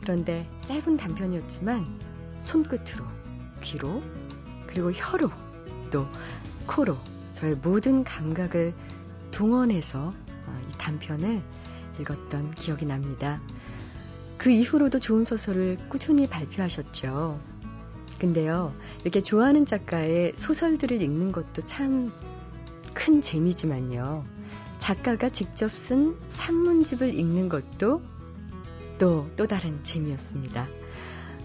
그런데 0.00 0.48
짧은 0.64 0.96
단편이었지만 0.96 1.84
손끝으로, 2.40 3.04
귀로, 3.62 4.02
그리고 4.66 4.90
혀로, 4.90 5.30
또 5.90 6.06
코로 6.66 6.96
저의 7.32 7.56
모든 7.56 8.02
감각을 8.02 8.72
동원해서 9.32 10.14
어, 10.46 10.60
이 10.70 10.78
단편을 10.78 11.42
읽었던 12.00 12.52
기억이 12.52 12.86
납니다. 12.86 13.38
그 14.38 14.48
이후로도 14.48 14.98
좋은 15.00 15.26
소설을 15.26 15.76
꾸준히 15.90 16.26
발표하셨죠. 16.26 17.38
근데요, 18.18 18.72
이렇게 19.02 19.20
좋아하는 19.20 19.66
작가의 19.66 20.32
소설들을 20.36 21.02
읽는 21.02 21.32
것도 21.32 21.60
참 21.66 22.10
큰 22.94 23.22
재미지만요. 23.22 24.24
작가가 24.78 25.28
직접 25.28 25.70
쓴 25.70 26.16
산문집을 26.28 27.14
읽는 27.14 27.48
것도 27.48 28.02
또, 28.98 29.26
또 29.36 29.46
다른 29.46 29.82
재미였습니다. 29.82 30.66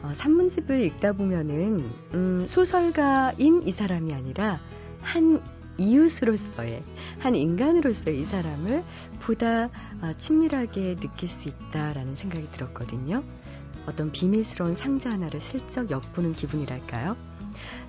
어, 0.03 0.13
산문집을 0.13 0.81
읽다 0.81 1.13
보면은, 1.13 1.89
음, 2.13 2.45
소설가인 2.47 3.63
이 3.65 3.71
사람이 3.71 4.13
아니라 4.13 4.59
한 5.01 5.41
이웃으로서의, 5.77 6.83
한 7.19 7.35
인간으로서의 7.35 8.19
이 8.19 8.23
사람을 8.25 8.83
보다 9.21 9.65
어, 10.01 10.13
친밀하게 10.17 10.95
느낄 10.95 11.27
수 11.27 11.49
있다라는 11.49 12.15
생각이 12.15 12.49
들었거든요. 12.51 13.23
어떤 13.85 14.11
비밀스러운 14.11 14.73
상자 14.73 15.11
하나를 15.11 15.39
슬쩍 15.39 15.91
엿보는 15.91 16.33
기분이랄까요? 16.33 17.15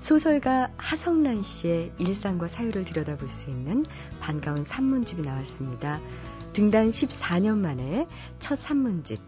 소설가 0.01 0.73
하성란 0.77 1.43
씨의 1.43 1.93
일상과 1.99 2.49
사유를 2.49 2.85
들여다볼 2.85 3.29
수 3.29 3.51
있는 3.51 3.85
반가운 4.21 4.65
산문집이 4.65 5.23
나왔습니다. 5.23 6.01
등단 6.53 6.91
14년 6.91 7.59
만에 7.59 8.07
첫 8.39 8.57
산문집 8.57 9.21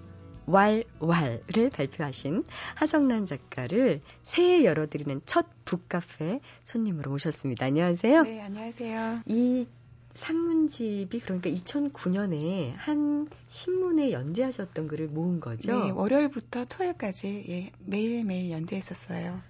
왈왈을 0.46 1.70
발표하신 1.70 2.44
하성란 2.74 3.26
작가를 3.26 4.00
새해 4.22 4.64
열어드리는 4.64 5.20
첫 5.26 5.46
북카페 5.64 6.40
손님으로 6.64 7.11
모셨습니다. 7.11 7.66
안녕하세요. 7.66 8.22
네, 8.22 8.40
안녕하세요. 8.40 9.22
이 9.26 9.66
산문집이 10.14 11.20
그러니까 11.20 11.50
2009년에 11.50 12.72
한 12.76 13.28
신문에 13.48 14.11
연재하셨던 14.11 14.88
글을 14.88 15.08
모은 15.08 15.40
거죠? 15.40 15.84
네, 15.84 15.90
월요일부터 15.90 16.64
토요일까지 16.64 17.44
예, 17.48 17.70
매일매일 17.84 18.50
연재했었어요. 18.50 19.40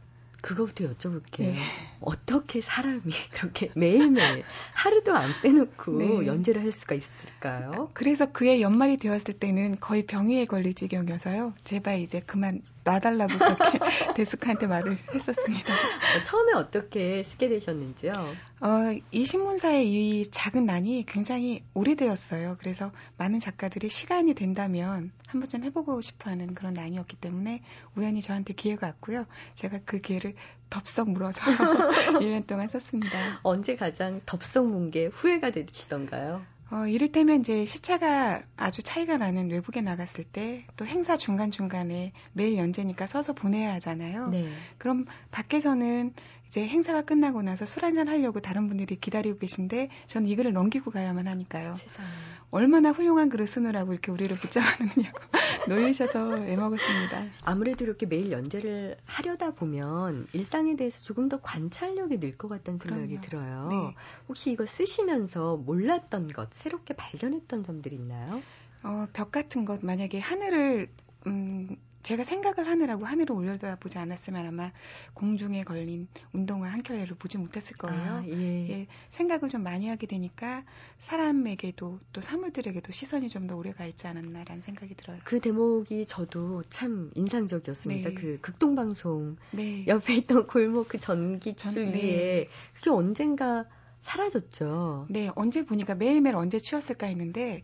그거부터 0.40 0.84
여쭤볼게요. 0.84 1.52
네. 1.52 1.56
어떻게 2.00 2.60
사람이 2.60 3.02
그렇게 3.32 3.70
매일매일 3.74 4.44
하루도 4.72 5.14
안 5.14 5.30
빼놓고 5.42 5.98
네. 5.98 6.26
연재를 6.26 6.62
할 6.62 6.72
수가 6.72 6.94
있을까요? 6.94 7.90
그래서 7.94 8.30
그의 8.30 8.62
연말이 8.62 8.96
되었을 8.96 9.34
때는 9.34 9.80
거의 9.80 10.06
병위에 10.06 10.44
걸릴 10.44 10.74
지경이어서요. 10.74 11.54
제발 11.64 11.98
이제 12.00 12.20
그만 12.20 12.62
놔달라고 12.88 13.38
그렇게 13.38 13.78
데스크한테 14.16 14.66
말을 14.66 14.98
했었습니다. 15.14 15.72
어, 15.74 16.22
처음에 16.24 16.52
어떻게 16.54 17.22
쓰게 17.22 17.48
되셨는지요? 17.48 18.12
어, 18.60 18.68
이 19.12 19.24
신문사의 19.24 19.88
이 19.88 20.30
작은 20.30 20.66
난이 20.66 21.04
굉장히 21.06 21.62
오래되었어요. 21.74 22.56
그래서 22.58 22.90
많은 23.18 23.40
작가들이 23.40 23.88
시간이 23.88 24.34
된다면 24.34 25.12
한 25.28 25.40
번쯤 25.40 25.64
해보고 25.64 26.00
싶어 26.00 26.30
하는 26.30 26.54
그런 26.54 26.74
난이었기 26.74 27.16
때문에 27.16 27.62
우연히 27.94 28.20
저한테 28.22 28.54
기회가 28.54 28.86
왔고요. 28.88 29.26
제가 29.54 29.80
그 29.84 30.00
기회를 30.00 30.34
덥석 30.70 31.10
물어서 31.10 31.40
1년 32.20 32.46
동안 32.46 32.68
썼습니다. 32.68 33.40
언제 33.42 33.76
가장 33.76 34.20
덥석 34.26 34.66
문 34.66 34.90
게 34.90 35.06
후회가 35.06 35.50
되시던가요? 35.50 36.42
어, 36.70 36.86
이를테면 36.86 37.40
이제 37.40 37.64
시차가 37.64 38.42
아주 38.56 38.82
차이가 38.82 39.16
나는 39.16 39.50
외국에 39.50 39.80
나갔을 39.80 40.24
때 40.24 40.66
또 40.76 40.86
행사 40.86 41.16
중간중간에 41.16 42.12
매일 42.32 42.56
연재니까 42.56 43.06
서서 43.06 43.32
보내야 43.32 43.74
하잖아요. 43.74 44.28
네. 44.28 44.48
그럼 44.78 45.06
밖에서는 45.32 46.12
이제 46.48 46.66
행사가 46.66 47.02
끝나고 47.02 47.42
나서 47.42 47.66
술 47.66 47.84
한잔 47.84 48.08
하려고 48.08 48.40
다른 48.40 48.68
분들이 48.68 48.96
기다리고 48.96 49.36
계신데 49.38 49.90
저는 50.06 50.28
이 50.28 50.34
글을 50.36 50.52
넘기고 50.52 50.90
가야만 50.90 51.28
하니까요. 51.28 51.74
세상에. 51.74 52.08
얼마나 52.50 52.90
훌륭한 52.90 53.28
글을 53.28 53.46
쓰느라고 53.46 53.92
이렇게 53.92 54.10
우리를 54.10 54.34
붙잡아느냐고 54.38 55.18
놀리셔서 55.68 56.46
애먹었습니다. 56.46 57.26
아무래도 57.44 57.84
이렇게 57.84 58.06
매일 58.06 58.30
연재를 58.32 58.96
하려다 59.04 59.50
보면 59.54 60.26
일상에 60.32 60.74
대해서 60.76 61.02
조금 61.04 61.28
더 61.28 61.40
관찰력이 61.42 62.18
늘 62.20 62.38
것 62.38 62.48
같다는 62.48 62.78
생각이 62.78 63.18
그럼요. 63.18 63.20
들어요. 63.20 63.68
네. 63.70 63.94
혹시 64.28 64.50
이거 64.52 64.64
쓰시면서 64.64 65.56
몰랐던 65.58 66.32
것, 66.32 66.52
새롭게 66.54 66.94
발견했던 66.94 67.64
점들이 67.64 67.96
있나요? 67.96 68.40
어, 68.84 69.06
벽 69.12 69.30
같은 69.32 69.64
것, 69.64 69.84
만약에 69.84 70.18
하늘을 70.20 70.88
음, 71.26 71.76
제가 72.08 72.24
생각을 72.24 72.66
하느라고 72.66 73.04
하늘을 73.04 73.32
올려다보지 73.36 73.98
않았으면 73.98 74.46
아마 74.46 74.72
공중에 75.12 75.62
걸린 75.62 76.08
운동화 76.32 76.72
한 76.72 76.82
켤레를 76.82 77.16
보지 77.16 77.36
못했을 77.36 77.76
거예요. 77.76 78.00
아, 78.00 78.24
예. 78.26 78.70
예. 78.70 78.86
생각을 79.10 79.50
좀 79.50 79.62
많이 79.62 79.88
하게 79.88 80.06
되니까 80.06 80.64
사람에게도 80.96 82.00
또 82.14 82.20
사물들에게도 82.22 82.92
시선이 82.92 83.28
좀 83.28 83.48
더 83.48 83.56
오래 83.56 83.72
가 83.72 83.86
있지 83.86 84.06
않았나라는 84.06 84.62
생각이 84.62 84.94
들어요. 84.94 85.18
그 85.24 85.40
대목이 85.40 86.04
저도 86.06 86.62
참 86.64 87.10
인상적이었습니다. 87.14 88.10
네. 88.10 88.14
그 88.14 88.38
극동방송 88.42 89.36
네. 89.52 89.86
옆에 89.86 90.16
있던 90.16 90.46
골목 90.46 90.88
그 90.88 90.98
전기줄 90.98 91.56
전, 91.56 91.92
네. 91.92 91.94
위에 91.94 92.48
그게 92.74 92.90
언젠가 92.90 93.64
사라졌죠. 94.00 95.06
네, 95.10 95.30
언제 95.34 95.64
보니까 95.64 95.94
매일매일 95.94 96.36
언제 96.36 96.58
치웠을까 96.58 97.06
했는데 97.06 97.62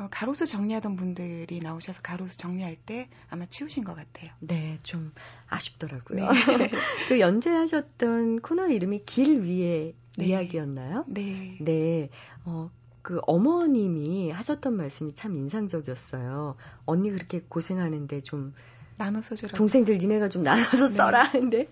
어, 0.00 0.08
가로수 0.10 0.46
정리하던 0.46 0.96
분들이 0.96 1.60
나오셔서 1.60 2.00
가로수 2.00 2.38
정리할 2.38 2.76
때 2.76 3.08
아마 3.28 3.44
치우신 3.44 3.84
것 3.84 3.94
같아요. 3.94 4.30
네, 4.40 4.78
좀 4.82 5.12
아쉽더라고요. 5.46 6.26
네. 6.26 6.70
그 7.08 7.20
연재하셨던 7.20 8.40
코너 8.40 8.68
이름이 8.68 9.04
길 9.04 9.42
위의 9.42 9.94
네. 10.16 10.26
이야기였나요? 10.26 11.04
네. 11.06 11.58
네. 11.60 12.08
어, 12.46 12.70
그 13.02 13.20
어머님이 13.26 14.30
하셨던 14.30 14.74
말씀이 14.74 15.12
참 15.14 15.36
인상적이었어요. 15.36 16.56
언니 16.86 17.10
그렇게 17.10 17.42
고생하는데 17.46 18.22
좀 18.22 18.54
나눠서 18.96 19.34
주라. 19.34 19.52
동생들 19.52 19.98
니네가 19.98 20.28
좀 20.28 20.42
나눠서 20.42 20.88
네. 20.88 20.94
써라 20.94 21.24
하는데 21.24 21.68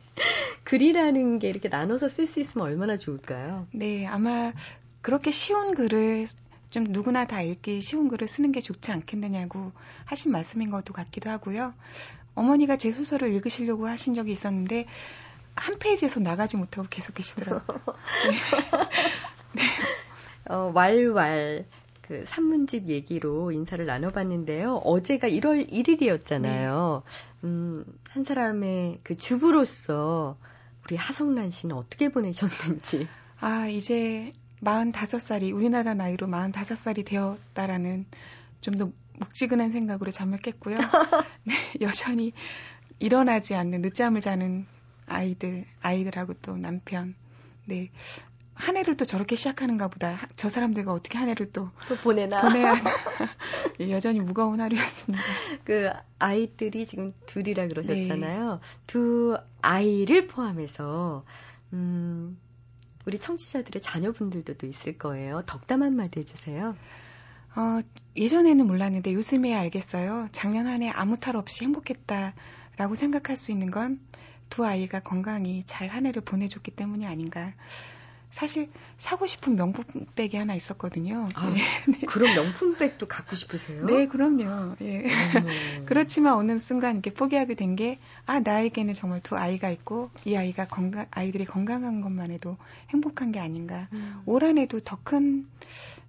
글이라는 0.64 1.38
게 1.38 1.48
이렇게 1.48 1.70
나눠서 1.70 2.08
쓸 2.08 2.26
수 2.26 2.40
있으면 2.40 2.66
얼마나 2.66 2.98
좋을까요? 2.98 3.66
네, 3.72 4.06
아마 4.06 4.52
그렇게 5.00 5.30
쉬운 5.30 5.74
글을 5.74 6.26
좀 6.70 6.84
누구나 6.84 7.26
다 7.26 7.40
읽기 7.40 7.80
쉬운 7.80 8.08
글을 8.08 8.28
쓰는 8.28 8.52
게 8.52 8.60
좋지 8.60 8.92
않겠느냐고 8.92 9.72
하신 10.04 10.32
말씀인 10.32 10.70
것도 10.70 10.92
같기도 10.92 11.30
하고요. 11.30 11.74
어머니가 12.34 12.76
제 12.76 12.92
소설을 12.92 13.32
읽으시려고 13.32 13.88
하신 13.88 14.14
적이 14.14 14.32
있었는데 14.32 14.86
한 15.56 15.74
페이지에서 15.78 16.20
나가지 16.20 16.56
못하고 16.56 16.86
계속 16.88 17.14
계시더라고요. 17.14 17.80
네. 18.30 18.36
네. 19.54 19.62
어, 20.48 20.70
왈왈 20.74 21.66
그 22.02 22.24
산문집 22.26 22.88
얘기로 22.88 23.52
인사를 23.52 23.84
나눠봤는데요. 23.84 24.76
어제가 24.76 25.28
1월 25.28 25.70
1일이었잖아요. 25.70 27.02
네. 27.02 27.10
음, 27.44 27.84
한 28.08 28.22
사람의 28.22 29.00
그 29.02 29.14
주부로서 29.14 30.38
우리 30.84 30.96
하성란 30.96 31.50
씨는 31.50 31.76
어떻게 31.76 32.08
보내셨는지. 32.08 33.08
아, 33.40 33.66
이제 33.66 34.30
45살이, 34.62 35.54
우리나라 35.54 35.94
나이로 35.94 36.26
45살이 36.26 37.04
되었다라는 37.04 38.06
좀 38.60 38.74
더 38.74 38.90
묵직한 39.18 39.72
생각으로 39.72 40.10
잠을 40.10 40.38
깼고요. 40.38 40.76
네, 41.44 41.54
여전히 41.80 42.32
일어나지 42.98 43.54
않는 43.54 43.82
늦잠을 43.82 44.20
자는 44.20 44.66
아이들, 45.06 45.64
아이들하고 45.82 46.34
또 46.34 46.56
남편. 46.56 47.14
네. 47.64 47.90
한 48.54 48.76
해를 48.76 48.96
또 48.96 49.04
저렇게 49.04 49.36
시작하는가 49.36 49.86
보다. 49.86 50.18
저 50.34 50.48
사람들과 50.48 50.92
어떻게 50.92 51.16
한 51.16 51.28
해를 51.28 51.52
또, 51.52 51.70
또 51.86 51.96
보내나. 51.96 52.42
보내야 52.42 52.74
예, 53.80 53.90
여전히 53.90 54.20
무거운 54.20 54.60
하루였습니다. 54.60 55.22
그 55.62 55.90
아이들이 56.18 56.84
지금 56.84 57.14
둘이라 57.26 57.68
그러셨잖아요. 57.68 58.52
네. 58.54 58.78
두 58.88 59.38
아이를 59.62 60.26
포함해서, 60.26 61.24
음, 61.72 62.36
우리 63.08 63.18
청취자들의 63.18 63.82
자녀분들도 63.82 64.54
또 64.54 64.66
있을 64.66 64.98
거예요. 64.98 65.42
덕담 65.46 65.82
한마디 65.82 66.20
해주세요. 66.20 66.76
어, 67.56 67.80
예전에는 68.16 68.66
몰랐는데 68.66 69.14
요즘에 69.14 69.54
알겠어요. 69.54 70.28
작년 70.32 70.66
한 70.66 70.82
해 70.82 70.90
아무 70.90 71.18
탈 71.18 71.36
없이 71.36 71.64
행복했다라고 71.64 72.94
생각할 72.94 73.36
수 73.36 73.50
있는 73.52 73.70
건 73.70 73.98
두 74.50 74.64
아이가 74.66 75.00
건강히 75.00 75.62
잘 75.64 75.88
한 75.88 76.06
해를 76.06 76.22
보내줬기 76.22 76.70
때문이 76.72 77.06
아닌가. 77.06 77.54
사실 78.30 78.70
사고 78.98 79.26
싶은 79.26 79.56
명품백이 79.56 80.36
하나 80.36 80.54
있었거든요. 80.54 81.28
아, 81.34 81.50
네. 81.50 81.62
네. 81.88 82.00
그런 82.06 82.34
명품백도 82.34 83.08
갖고 83.08 83.36
싶으세요? 83.36 83.86
네, 83.86 84.06
그럼요. 84.06 84.76
예. 84.82 85.04
그렇지만 85.86 86.34
어느 86.34 86.58
순간 86.58 86.94
이렇게 86.96 87.12
포기하게 87.12 87.54
된 87.54 87.74
게, 87.74 87.98
아, 88.26 88.40
나에게는 88.40 88.94
정말 88.94 89.20
두 89.22 89.36
아이가 89.36 89.70
있고, 89.70 90.10
이 90.24 90.36
아이가 90.36 90.66
건강, 90.66 91.06
아이들이 91.10 91.44
건강한 91.46 92.00
것만 92.02 92.30
해도 92.30 92.56
행복한 92.90 93.32
게 93.32 93.40
아닌가. 93.40 93.88
음. 93.92 94.20
올 94.26 94.44
한 94.44 94.58
해도 94.58 94.80
더 94.80 94.98
큰 95.02 95.48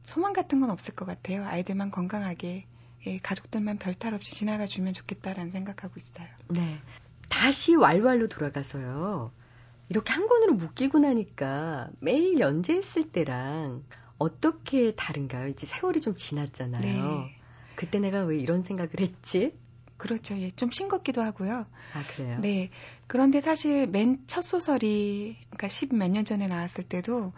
소망 0.04 0.34
같은 0.34 0.60
건 0.60 0.70
없을 0.72 0.96
것 0.96 1.06
같아요. 1.06 1.46
아이들만 1.46 1.92
건강하게, 1.92 2.66
예, 3.08 3.18
가족들만 3.20 3.78
별탈 3.78 4.14
없이 4.14 4.36
지나가 4.36 4.66
주면 4.66 4.92
좋겠다라는 4.94 5.52
생각하고 5.52 5.94
있어요. 5.98 6.28
네. 6.50 6.80
다시 7.30 7.76
왈왈로 7.76 8.28
돌아가서요. 8.28 9.32
이렇게 9.90 10.14
한 10.14 10.28
권으로 10.28 10.54
묶이고 10.54 11.00
나니까 11.00 11.90
매일 12.00 12.40
연재했을 12.40 13.12
때랑 13.12 13.84
어떻게 14.18 14.94
다른가요? 14.96 15.48
이제 15.48 15.66
세월이 15.66 16.02
좀 16.02 16.14
지났잖아요. 16.16 16.82
네. 16.82 17.36
그때 17.76 18.00
내가 18.00 18.22
왜 18.22 18.38
이런 18.38 18.62
생각을 18.62 18.92
했지? 19.00 19.58
그렇죠. 19.98 20.38
예, 20.38 20.50
좀 20.52 20.70
싱겁기도 20.72 21.22
하고요. 21.22 21.66
아, 21.94 22.04
그래요? 22.16 22.40
네. 22.40 22.70
그런데 23.08 23.42
사실 23.42 23.88
맨 23.88 24.24
첫 24.28 24.42
소설이, 24.44 25.38
그러니까 25.50 25.68
십 25.68 25.94
몇 25.94 26.10
년 26.12 26.24
전에 26.26 26.48
나왔을 26.48 26.84
때도, 26.84 27.34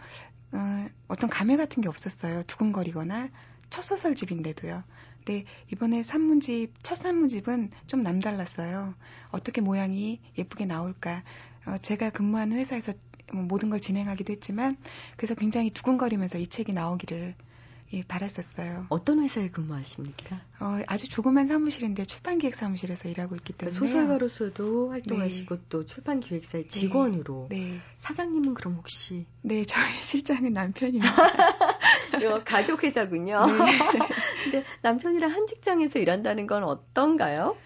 어, 0.52 0.86
어떤 1.08 1.30
감회 1.30 1.56
같은 1.56 1.82
게 1.82 1.88
없었어요. 1.88 2.42
두근거리거나, 2.44 3.30
첫 3.70 3.82
소설집인데도요. 3.82 4.84
근데 5.24 5.44
이번에 5.72 6.02
산문집, 6.02 6.74
첫 6.82 6.96
산문집은 6.96 7.70
좀 7.86 8.02
남달랐어요. 8.02 8.94
어떻게 9.30 9.60
모양이 9.60 10.20
예쁘게 10.36 10.66
나올까. 10.66 11.22
어, 11.66 11.78
제가 11.78 12.10
근무하는 12.10 12.56
회사에서 12.56 12.92
뭐 13.32 13.42
모든 13.44 13.70
걸 13.70 13.80
진행하기도 13.80 14.32
했지만 14.32 14.76
그래서 15.16 15.34
굉장히 15.34 15.70
두근거리면서 15.70 16.38
이 16.38 16.46
책이 16.46 16.72
나오기를 16.72 17.34
예, 17.94 18.02
바랐었어요. 18.04 18.86
어떤 18.88 19.22
회사에 19.22 19.50
근무하십니까? 19.50 20.40
어, 20.60 20.80
아주 20.86 21.08
조그만 21.08 21.46
사무실인데 21.46 22.04
출판기획 22.04 22.54
사무실에서 22.54 23.08
일하고 23.10 23.34
있기 23.36 23.52
때문에 23.52 23.76
소설가로서도 23.76 24.90
활동하시고 24.90 25.56
네. 25.56 25.62
또 25.68 25.84
출판기획사의 25.84 26.64
네. 26.64 26.70
직원으로. 26.70 27.48
네. 27.50 27.58
네. 27.58 27.78
사장님은 27.98 28.54
그럼 28.54 28.76
혹시? 28.76 29.26
네, 29.42 29.64
저희 29.64 29.84
실장은 30.00 30.54
남편입니다. 30.54 31.12
가족 32.44 32.82
회사군요. 32.82 33.44
네. 33.46 33.52
근데 34.44 34.64
남편이랑 34.80 35.30
한 35.30 35.46
직장에서 35.46 35.98
일한다는 35.98 36.46
건 36.46 36.64
어떤가요? 36.64 37.56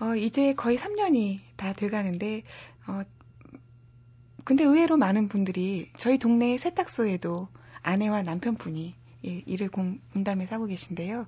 어, 0.00 0.14
이제 0.16 0.54
거의 0.54 0.76
3년이 0.76 1.40
다 1.56 1.72
돼가는데 1.72 2.42
어, 2.88 3.02
근데 4.46 4.62
의외로 4.62 4.96
많은 4.96 5.26
분들이 5.26 5.90
저희 5.96 6.18
동네 6.18 6.56
세탁소에도 6.56 7.48
아내와 7.82 8.22
남편분이 8.22 8.94
예, 9.24 9.42
일을 9.44 9.68
공, 9.68 9.98
분담해서 10.12 10.54
하고 10.54 10.66
계신데요. 10.66 11.26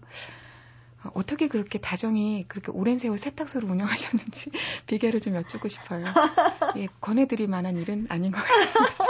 어, 1.03 1.11
어떻게 1.15 1.49
그렇게 1.49 1.81
다정히 1.81 2.45
그렇게 2.47 2.71
오랜 2.71 2.97
세월 2.97 3.19
세탁소를 3.19 3.69
운영하셨는지 3.69 4.53
비결을 4.87 5.21
좀 5.21 5.35
여쭙고 5.35 5.67
싶어요. 5.67 6.05
예, 6.77 6.87
권해드릴 7.01 7.49
만한 7.49 7.77
일은 7.77 8.07
아닌 8.09 8.31
것 8.31 8.39
같습니다. 8.39 9.05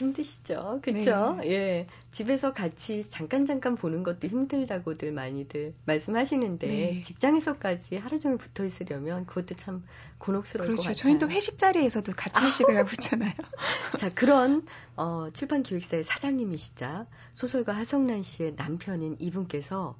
힘드시죠? 0.00 0.80
그쵸? 0.82 1.36
네. 1.40 1.50
예. 1.50 1.86
집에서 2.10 2.52
같이 2.52 3.08
잠깐 3.08 3.46
잠깐 3.46 3.76
보는 3.76 4.02
것도 4.02 4.26
힘들다고들 4.26 5.12
많이들 5.12 5.74
말씀하시는데 5.84 6.66
네. 6.66 7.00
직장에서까지 7.02 7.96
하루 7.96 8.18
종일 8.18 8.38
붙어 8.38 8.64
있으려면 8.64 9.26
그것도 9.26 9.54
참 9.54 9.84
곤혹스러울 10.18 10.68
그렇죠. 10.68 10.82
것 10.82 10.88
같아요. 10.88 11.02
저희는 11.02 11.18
또 11.20 11.30
회식 11.30 11.58
자리에서도 11.58 12.12
같이 12.16 12.44
회식을 12.44 12.76
하고 12.76 12.88
있잖아요. 12.92 13.32
자, 13.98 14.08
그런 14.08 14.66
어, 14.96 15.28
출판 15.32 15.62
기획사의 15.62 16.04
사장님이시자 16.04 17.06
소설가 17.34 17.72
하성란 17.72 18.22
씨의 18.22 18.54
남편인 18.56 19.16
이분께서 19.18 19.96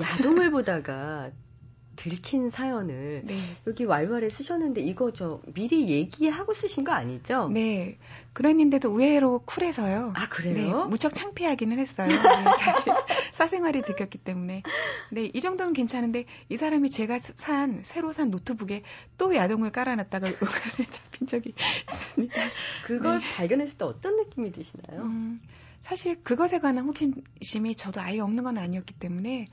야동을 0.00 0.50
보다가 0.50 1.30
들킨 2.00 2.48
사연을 2.48 3.24
네. 3.26 3.34
여기 3.66 3.84
왈왈에 3.84 4.30
쓰셨는데 4.30 4.80
이거 4.80 5.12
저 5.12 5.42
미리 5.52 5.88
얘기하고 5.88 6.54
쓰신 6.54 6.82
거 6.82 6.92
아니죠? 6.92 7.50
네. 7.50 7.98
그랬는데도 8.32 8.88
의외로 8.90 9.40
쿨해서요. 9.40 10.14
아, 10.16 10.28
그래요? 10.30 10.84
네. 10.84 10.88
무척 10.88 11.12
창피하기는 11.14 11.78
했어요. 11.78 12.08
네, 12.08 12.50
자기 12.58 12.90
사생활이 13.36 13.82
들켰기 13.82 14.16
때문에. 14.16 14.62
네, 15.10 15.30
이 15.34 15.40
정도는 15.42 15.74
괜찮은데 15.74 16.24
이 16.48 16.56
사람이 16.56 16.88
제가 16.88 17.18
산 17.18 17.80
새로 17.82 18.14
산 18.14 18.30
노트북에 18.30 18.82
또 19.18 19.36
야동을 19.36 19.70
깔아놨다가 19.70 20.26
의관을 20.40 20.86
잡힌 20.88 21.26
적이 21.26 21.52
있습니다. 21.86 22.34
그걸 22.86 23.18
네. 23.20 23.24
발견했을 23.36 23.76
때 23.76 23.84
어떤 23.84 24.16
느낌이 24.16 24.52
드시나요? 24.52 25.02
음, 25.02 25.38
사실 25.82 26.22
그것에 26.22 26.60
관한 26.60 26.86
호기심이 26.86 27.74
저도 27.74 28.00
아예 28.00 28.20
없는 28.20 28.42
건 28.42 28.56
아니었기 28.56 28.94
때문에 28.94 29.48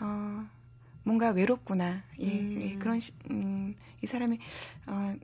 어 0.00 0.44
뭔가 1.04 1.30
외롭구나. 1.30 2.02
예, 2.20 2.26
음. 2.26 2.58
예 2.60 2.78
그런 2.78 2.98
시, 2.98 3.12
음, 3.30 3.74
이 4.02 4.06
사람이 4.06 4.38
어, 4.86 5.14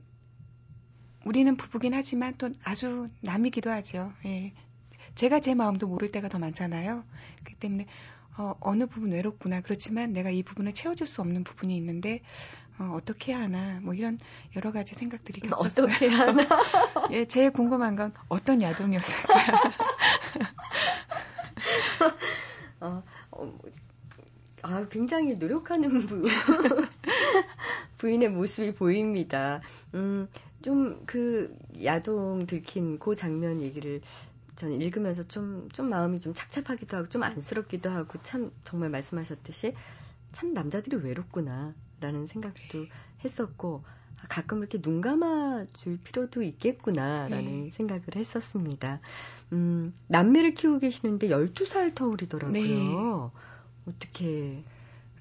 우리는 1.25 1.55
부부긴 1.55 1.93
하지만 1.93 2.35
또 2.37 2.49
아주 2.63 3.09
남이기도 3.21 3.69
하죠. 3.69 4.13
예. 4.25 4.53
제가 5.15 5.39
제 5.39 5.53
마음도 5.53 5.87
모를 5.87 6.11
때가 6.11 6.29
더 6.29 6.39
많잖아요. 6.39 7.03
그렇기 7.43 7.59
때문에 7.59 7.85
어, 8.37 8.55
어느 8.61 8.85
부분 8.85 9.11
외롭구나. 9.11 9.61
그렇지만 9.61 10.13
내가 10.13 10.29
이 10.29 10.41
부분을 10.41 10.73
채워줄 10.73 11.05
수 11.05 11.21
없는 11.21 11.43
부분이 11.43 11.75
있는데 11.75 12.21
어, 12.79 12.93
어떻게 12.95 13.33
해야 13.33 13.41
하나 13.41 13.79
뭐 13.81 13.93
이런 13.93 14.17
여러 14.55 14.71
가지 14.71 14.95
생각들이 14.95 15.41
겹쳤어요. 15.41 15.87
어떻게 15.87 16.07
하나? 16.07 16.41
예, 17.11 17.25
제일 17.25 17.51
궁금한 17.51 17.95
건 17.95 18.13
어떤 18.29 18.61
야동이었을까? 18.61 19.33
어, 22.81 23.03
어, 23.31 23.59
아, 24.63 24.80
굉장히 24.91 25.35
노력하는 25.35 25.89
부, 26.05 26.21
부인의 27.97 28.29
모습이 28.29 28.75
보입니다. 28.75 29.61
음, 29.95 30.27
좀 30.61 31.03
그 31.05 31.55
야동 31.83 32.45
들킨 32.45 32.99
그 32.99 33.15
장면 33.15 33.61
얘기를 33.61 34.01
저는 34.55 34.81
읽으면서 34.81 35.23
좀, 35.23 35.69
좀 35.73 35.89
마음이 35.89 36.19
좀 36.19 36.33
착잡하기도 36.33 36.97
하고 36.97 37.07
좀 37.07 37.23
안쓰럽기도 37.23 37.89
하고 37.89 38.19
참 38.21 38.51
정말 38.63 38.89
말씀하셨듯이 38.89 39.73
참 40.31 40.53
남자들이 40.53 40.97
외롭구나 40.97 41.73
라는 41.99 42.27
생각도 42.27 42.85
했었고 43.23 43.83
가끔 44.29 44.59
이렇게 44.59 44.79
눈 44.79 45.01
감아 45.01 45.65
줄 45.73 45.97
필요도 45.97 46.43
있겠구나라는 46.43 47.63
네. 47.63 47.69
생각을 47.71 48.03
했었습니다. 48.15 48.99
음, 49.51 49.93
남매를 50.07 50.51
키우고 50.51 50.79
계시는데 50.79 51.29
12살 51.29 51.95
터울이더라고요. 51.95 52.53
네. 52.53 53.91
어떻게 53.91 54.63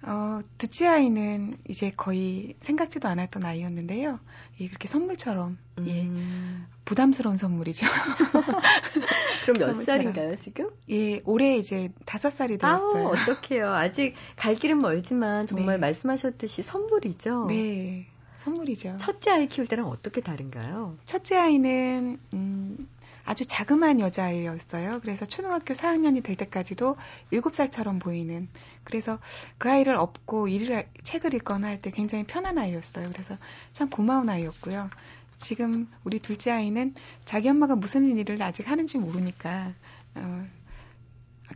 어, 0.03 0.41
둘째 0.57 0.87
아이는 0.87 1.59
이제 1.69 1.93
거의 1.95 2.55
생각지도 2.61 3.09
않았던 3.09 3.45
아이였는데요. 3.45 4.19
예, 4.61 4.69
그렇게 4.69 4.89
선물처럼, 4.89 5.59
예, 5.87 6.03
음. 6.03 6.67
부담스러운 6.85 7.37
선물이죠. 7.37 7.87
그럼 9.45 9.59
몇 9.59 9.85
살인가요, 9.85 10.37
지금? 10.39 10.71
예, 10.91 11.21
올해 11.25 11.57
이제 11.57 11.91
다섯 12.07 12.31
살이 12.31 12.57
되었어요. 12.57 13.09
아우, 13.09 13.15
어떡해요. 13.15 13.73
아직 13.73 14.15
갈 14.37 14.55
길은 14.55 14.79
멀지만 14.79 15.47
정말 15.47 15.77
네. 15.77 15.81
말씀하셨듯이 15.81 16.63
선물이죠? 16.63 17.47
네, 17.47 18.07
선물이죠. 18.37 18.97
첫째 18.99 19.31
아이 19.31 19.49
키울 19.49 19.67
때랑 19.67 19.87
어떻게 19.87 20.23
다른가요? 20.23 20.97
첫째 21.05 21.37
아이는, 21.37 22.19
음, 22.33 22.89
아주 23.25 23.45
자그마한 23.47 24.01
여자아이였어요. 24.01 25.01
그래서 25.01 25.25
초등학교 25.27 25.75
4학년이 25.75 26.23
될 26.23 26.37
때까지도 26.37 26.97
7살처럼 27.33 28.01
보이는. 28.01 28.49
그래서 28.85 29.19
그 29.59 29.71
아이를 29.71 29.95
업고 29.97 30.49
일을, 30.49 30.89
책을 31.05 31.35
읽거나 31.35 31.69
할 31.69 31.81
때 31.81 31.91
굉장히 31.91 32.25
편한 32.25 32.59
아이였어요. 32.59 33.09
그래서 33.11 33.37
참 33.73 33.89
고마운 33.91 34.29
아이였고요. 34.29 34.91
지금 35.39 35.89
우리 36.05 36.19
둘째 36.19 36.51
아이는 36.51 36.95
자기 37.25 37.49
엄마가 37.49 37.75
무슨 37.77 38.17
일을 38.19 38.43
아직 38.43 38.69
하는지 38.69 38.99
모르니까, 38.99 39.73
어, 40.15 40.47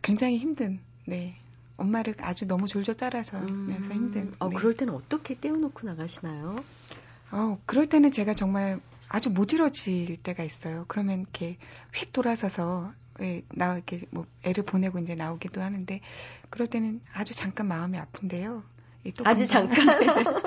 굉장히 0.02 0.38
힘든, 0.38 0.80
네. 1.06 1.36
엄마를 1.76 2.14
아주 2.20 2.46
너무 2.46 2.68
졸졸 2.68 2.96
따라서 2.96 3.36
음, 3.38 3.80
힘든. 3.82 4.32
어, 4.38 4.48
네. 4.48 4.56
그럴 4.56 4.74
때는 4.74 4.94
어떻게 4.94 5.38
떼어놓고 5.38 5.86
나가시나요? 5.88 6.64
어, 7.32 7.58
그럴 7.66 7.88
때는 7.88 8.12
제가 8.12 8.32
정말 8.34 8.80
아주 9.08 9.30
모질어질 9.30 10.16
때가 10.18 10.42
있어요. 10.44 10.84
그러면 10.88 11.20
이렇게 11.20 11.56
휙 11.94 12.12
돌아서서 12.12 12.92
예, 13.20 13.42
나 13.54 13.74
이렇게 13.74 14.00
뭐 14.10 14.26
애를 14.44 14.64
보내고 14.64 14.98
이제 14.98 15.14
나오기도 15.14 15.60
하는데 15.62 16.00
그럴 16.50 16.66
때는 16.66 17.00
아주 17.12 17.32
잠깐 17.34 17.68
마음이 17.68 17.98
아픈데요. 17.98 18.64
예, 19.06 19.12
아주 19.24 19.46
잠깐. 19.46 19.76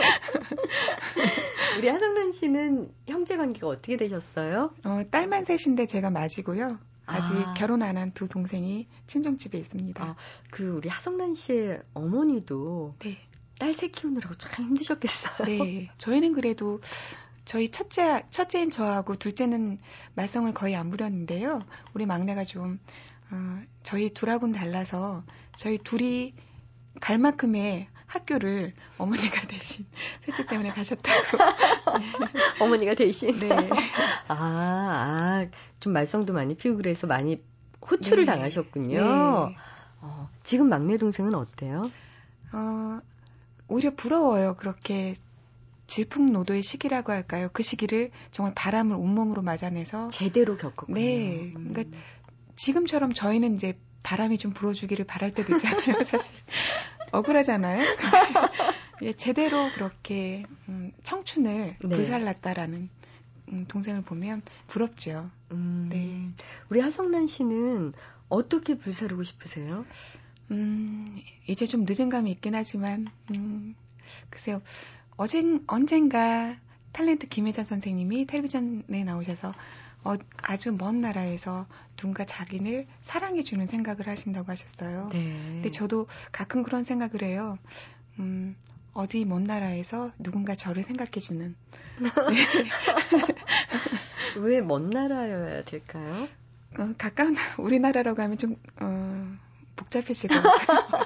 우리 1.78 1.88
하성란 1.88 2.32
씨는 2.32 2.91
형제 3.08 3.38
관계가 3.38 3.67
어떻게 3.67 3.96
되셨어요? 3.98 4.72
어, 4.84 5.02
딸만 5.12 5.46
셋인데 5.46 5.86
제가 5.86 6.10
맞이고요. 6.10 6.80
아직 7.06 7.34
아. 7.36 7.54
결혼 7.54 7.82
안 7.84 7.96
한 7.98 8.12
두 8.13 8.28
동생이 8.28 8.88
친정집에 9.08 9.58
있습니다. 9.58 10.04
아, 10.04 10.15
그 10.52 10.67
우리 10.70 10.89
하성란 10.89 11.36
씨의 11.36 11.82
어머니도 11.93 12.96
네. 13.00 13.17
딸셋 13.60 13.91
키우느라고 13.93 14.36
참 14.36 14.65
힘드셨겠어요. 14.65 15.48
네. 15.48 15.89
저희는 15.98 16.34
그래도 16.34 16.82
저희 17.47 17.69
첫째, 17.69 18.25
첫째인 18.29 18.69
저하고 18.69 19.15
둘째는 19.15 19.79
말썽을 20.15 20.53
거의 20.53 20.75
안 20.75 20.89
부렸는데요. 20.89 21.63
우리 21.93 22.05
막내가 22.05 22.43
좀, 22.43 22.77
어, 23.31 23.62
저희 23.83 24.10
둘하고는 24.10 24.53
달라서 24.53 25.23
저희 25.55 25.77
둘이 25.77 26.33
갈 26.99 27.17
만큼의 27.17 27.88
학교를 28.05 28.73
어머니가 28.99 29.47
대신 29.47 29.86
셋째 30.25 30.45
때문에 30.45 30.71
가셨다고. 30.71 31.38
어머니가 32.60 32.95
대신? 32.95 33.31
네. 33.31 33.49
아, 34.27 34.36
아, 34.36 35.47
좀 35.79 35.93
말썽도 35.93 36.33
많이 36.33 36.53
피우고 36.53 36.79
그래서 36.79 37.07
많이 37.07 37.41
호출을 37.89 38.25
네. 38.25 38.31
당하셨군요. 38.33 38.99
네. 38.99 39.55
어, 40.01 40.29
지금 40.43 40.67
막내 40.67 40.97
동생은 40.97 41.33
어때요? 41.33 41.89
어, 42.51 42.99
오히려 43.69 43.95
부러워요. 43.95 44.57
그렇게 44.57 45.13
질풍노도의 45.88 46.62
시기라고 46.62 47.12
할까요? 47.12 47.50
그 47.54 47.63
시기를 47.63 48.12
정말 48.32 48.54
바람을 48.54 48.95
온몸으로 48.95 49.41
맞아내서 49.41 50.10
제대로 50.10 50.58
겪었군요. 50.58 50.95
네. 50.95 51.52
그러니까 51.54 51.97
지금처럼 52.56 53.13
저희는 53.13 53.56
이제 53.56 53.78
바람이 54.04 54.38
좀 54.38 54.54
불어주기를 54.54 55.06
바랄 55.06 55.32
때도 55.32 55.54
있잖아요. 55.54 56.04
사실 56.04 56.34
억울하잖아요. 57.12 57.84
예, 59.04 59.13
제대로 59.13 59.69
그렇게 59.73 60.43
음, 60.67 60.91
청춘을 61.04 61.78
네. 61.80 61.89
불살랐다라는 61.89 62.89
음, 63.50 63.65
동생을 63.67 64.02
보면 64.02 64.41
부럽죠. 64.67 65.30
음, 65.52 65.88
네. 65.89 66.30
우리 66.69 66.80
하성란 66.80 67.28
씨는 67.28 67.93
어떻게 68.30 68.78
불사르고 68.78 69.23
싶으세요? 69.23 69.86
음, 70.52 71.21
이제 71.47 71.65
좀 71.65 71.86
늦은 71.88 72.10
감이 72.10 72.32
있긴 72.32 72.56
하지만, 72.56 73.08
음, 73.32 73.76
글쎄요. 74.30 74.62
어젠, 75.17 75.63
언젠가 75.67 76.56
탤런트 76.93 77.30
김혜자 77.30 77.63
선생님이 77.63 78.25
텔레비전에 78.25 79.03
나오셔서 79.03 79.53
어, 80.03 80.13
아주 80.41 80.71
먼 80.71 81.01
나라에서 81.01 81.67
누군가 81.95 82.23
자기를 82.23 82.86
사랑해주는 83.01 83.65
생각을 83.65 84.08
하신다고 84.08 84.51
하셨어요. 84.51 85.10
네. 85.12 85.34
근데 85.53 85.69
저도 85.69 86.08
가끔 86.32 86.63
그런 86.63 86.84
생각을 86.84 87.23
해요. 87.23 87.58
음, 88.19 88.56
어디 88.93 89.25
먼 89.25 89.43
나라에서 89.43 90.12
누군가 90.19 90.56
저를 90.56 90.84
생각해주는. 90.84 91.56
네. 92.30 92.69
왜먼 94.39 94.91
나라여야 94.91 95.63
될까요? 95.63 96.27
어, 96.77 96.93
가까운 96.97 97.36
우리나라라고 97.58 98.21
하면 98.21 98.38
좀 98.38 98.56
어, 98.80 99.36
복잡해질 99.75 100.30
것 100.30 100.41
같아요. 100.41 101.06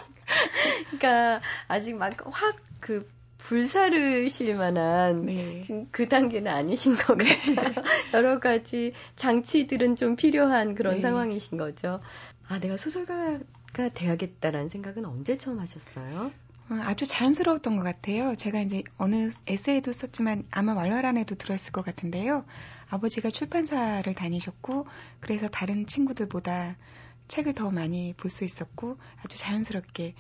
그러니까 1.00 1.42
아직 1.68 1.96
막 1.96 2.14
확 2.26 2.58
그 2.82 3.08
불사르실 3.42 4.56
만한 4.56 5.26
네. 5.26 5.62
지금 5.62 5.88
그 5.92 6.08
단계는 6.08 6.50
아니신 6.52 6.96
것 6.96 7.18
네. 7.18 7.26
같아요. 7.26 7.84
여러 8.14 8.40
가지 8.40 8.94
장치들은 9.16 9.96
좀 9.96 10.16
필요한 10.16 10.76
그런 10.76 10.96
네. 10.96 11.02
상황이신 11.02 11.58
거죠. 11.58 12.02
아, 12.48 12.60
내가 12.60 12.78
소설가가 12.78 13.90
돼야겠다라는 13.94 14.70
생각은 14.70 15.06
언제 15.06 15.38
처음 15.38 15.60
하셨어요? 15.60 16.32
어, 16.70 16.76
아주 16.84 17.06
자연스러웠던 17.06 17.78
것 17.78 17.84
같아요. 17.84 18.36
제가 18.36 18.62
이제 18.62 18.84
어느 18.98 19.32
에세이도 19.48 19.92
썼지만 19.92 20.46
아마 20.52 20.74
왈왈안에도 20.74 21.36
들어있을 21.36 21.72
것 21.72 21.84
같은데요. 21.84 22.46
아버지가 22.90 23.30
출판사를 23.30 24.14
다니셨고 24.14 24.86
그래서 25.20 25.48
다른 25.48 25.86
친구들보다 25.88 26.78
책을 27.32 27.54
더 27.54 27.72
많이 27.72 28.14
볼 28.18 28.30
수 28.30 28.44
있었고 28.44 28.98
아주 29.24 29.38
자연스럽게 29.38 30.14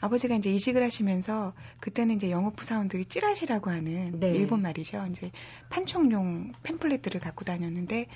아버지가 0.00 0.34
이제 0.36 0.52
이직을 0.52 0.82
하시면서 0.82 1.54
그때는 1.80 2.16
이제 2.16 2.30
영업부 2.30 2.64
사원들이 2.64 3.06
찌라시라고 3.06 3.70
하는 3.70 4.20
네. 4.20 4.30
일본 4.32 4.62
말이죠. 4.62 5.06
이제 5.10 5.32
판촉용 5.70 6.52
팸플렛들을 6.62 7.20
갖고 7.20 7.44
다녔는데 7.44 8.06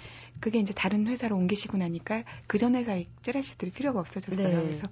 그게 0.41 0.59
이제 0.61 0.73
다른 0.75 1.07
회사로 1.07 1.37
옮기시고 1.37 1.77
나니까 1.79 2.25
그 2.47 2.59
전 2.59 2.77
회사의 2.77 3.09
찌라시들이 3.23 3.73
필요가 3.73 3.99
없어졌어요. 4.01 4.49
네. 4.49 4.63
그래서 4.63 4.87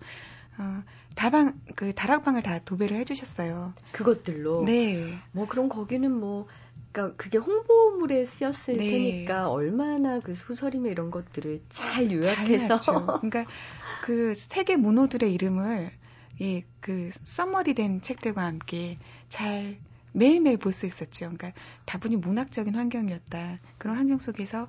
어, 0.58 0.82
다방 1.14 1.60
그 1.76 1.94
다락방을 1.94 2.42
다 2.42 2.58
도배를 2.58 2.96
해주셨어요. 2.98 3.72
그것들로. 3.92 4.64
네. 4.64 5.16
뭐 5.32 5.46
그럼 5.46 5.68
거기는 5.68 6.10
뭐 6.10 6.46
그러니까 6.92 7.16
그게 7.16 7.38
홍보물에 7.38 8.24
쓰였을 8.24 8.76
네. 8.76 8.86
테니까 8.86 9.50
얼마나 9.50 10.20
그 10.20 10.34
소설이나 10.34 10.88
이런 10.88 11.10
것들을 11.10 11.62
잘 11.68 12.10
요약해서 12.10 12.80
잘 12.80 12.94
그러니까 13.20 13.44
그 14.02 14.34
세계 14.34 14.76
문호들의 14.76 15.32
이름을 15.32 15.92
이그 16.40 17.10
써머리된 17.24 18.00
책들과 18.00 18.44
함께 18.44 18.96
잘 19.28 19.78
매일매일 20.12 20.56
볼 20.58 20.72
수 20.72 20.86
있었죠. 20.86 21.26
그러니까 21.30 21.52
다분히 21.84 22.16
문학적인 22.16 22.74
환경이었다. 22.74 23.58
그런 23.78 23.96
환경 23.96 24.18
속에서 24.18 24.68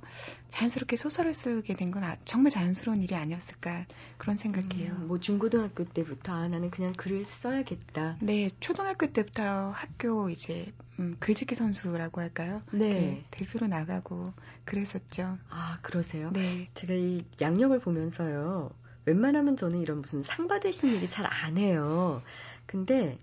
자연스럽게 0.49 0.95
소설을 0.95 1.33
쓰게 1.33 1.75
된건 1.75 2.03
아, 2.03 2.17
정말 2.25 2.49
자연스러운 2.51 3.01
일이 3.01 3.15
아니었을까 3.15 3.85
그런 4.17 4.35
생각해요. 4.37 4.93
음, 4.93 5.07
뭐 5.07 5.19
중고등학교 5.19 5.85
때부터 5.85 6.33
아, 6.33 6.47
나는 6.47 6.69
그냥 6.71 6.93
글을 6.93 7.25
써야겠다. 7.25 8.17
네, 8.21 8.49
초등학교 8.59 9.07
때부터 9.11 9.71
학교 9.71 10.29
이제 10.29 10.73
음, 10.99 11.15
글짓기 11.19 11.55
선수라고 11.55 12.21
할까요? 12.21 12.61
네. 12.71 13.23
그 13.31 13.37
대표로 13.37 13.67
나가고 13.67 14.23
그랬었죠. 14.65 15.37
아 15.49 15.79
그러세요? 15.81 16.31
네. 16.33 16.67
제가 16.73 16.93
이 16.93 17.23
양력을 17.39 17.77
보면서요. 17.79 18.71
웬만하면 19.05 19.55
저는 19.55 19.79
이런 19.79 20.01
무슨 20.01 20.21
상 20.21 20.47
받으신 20.47 20.91
얘기 20.93 21.07
잘안 21.09 21.57
해요. 21.57 22.21
근데 22.65 23.17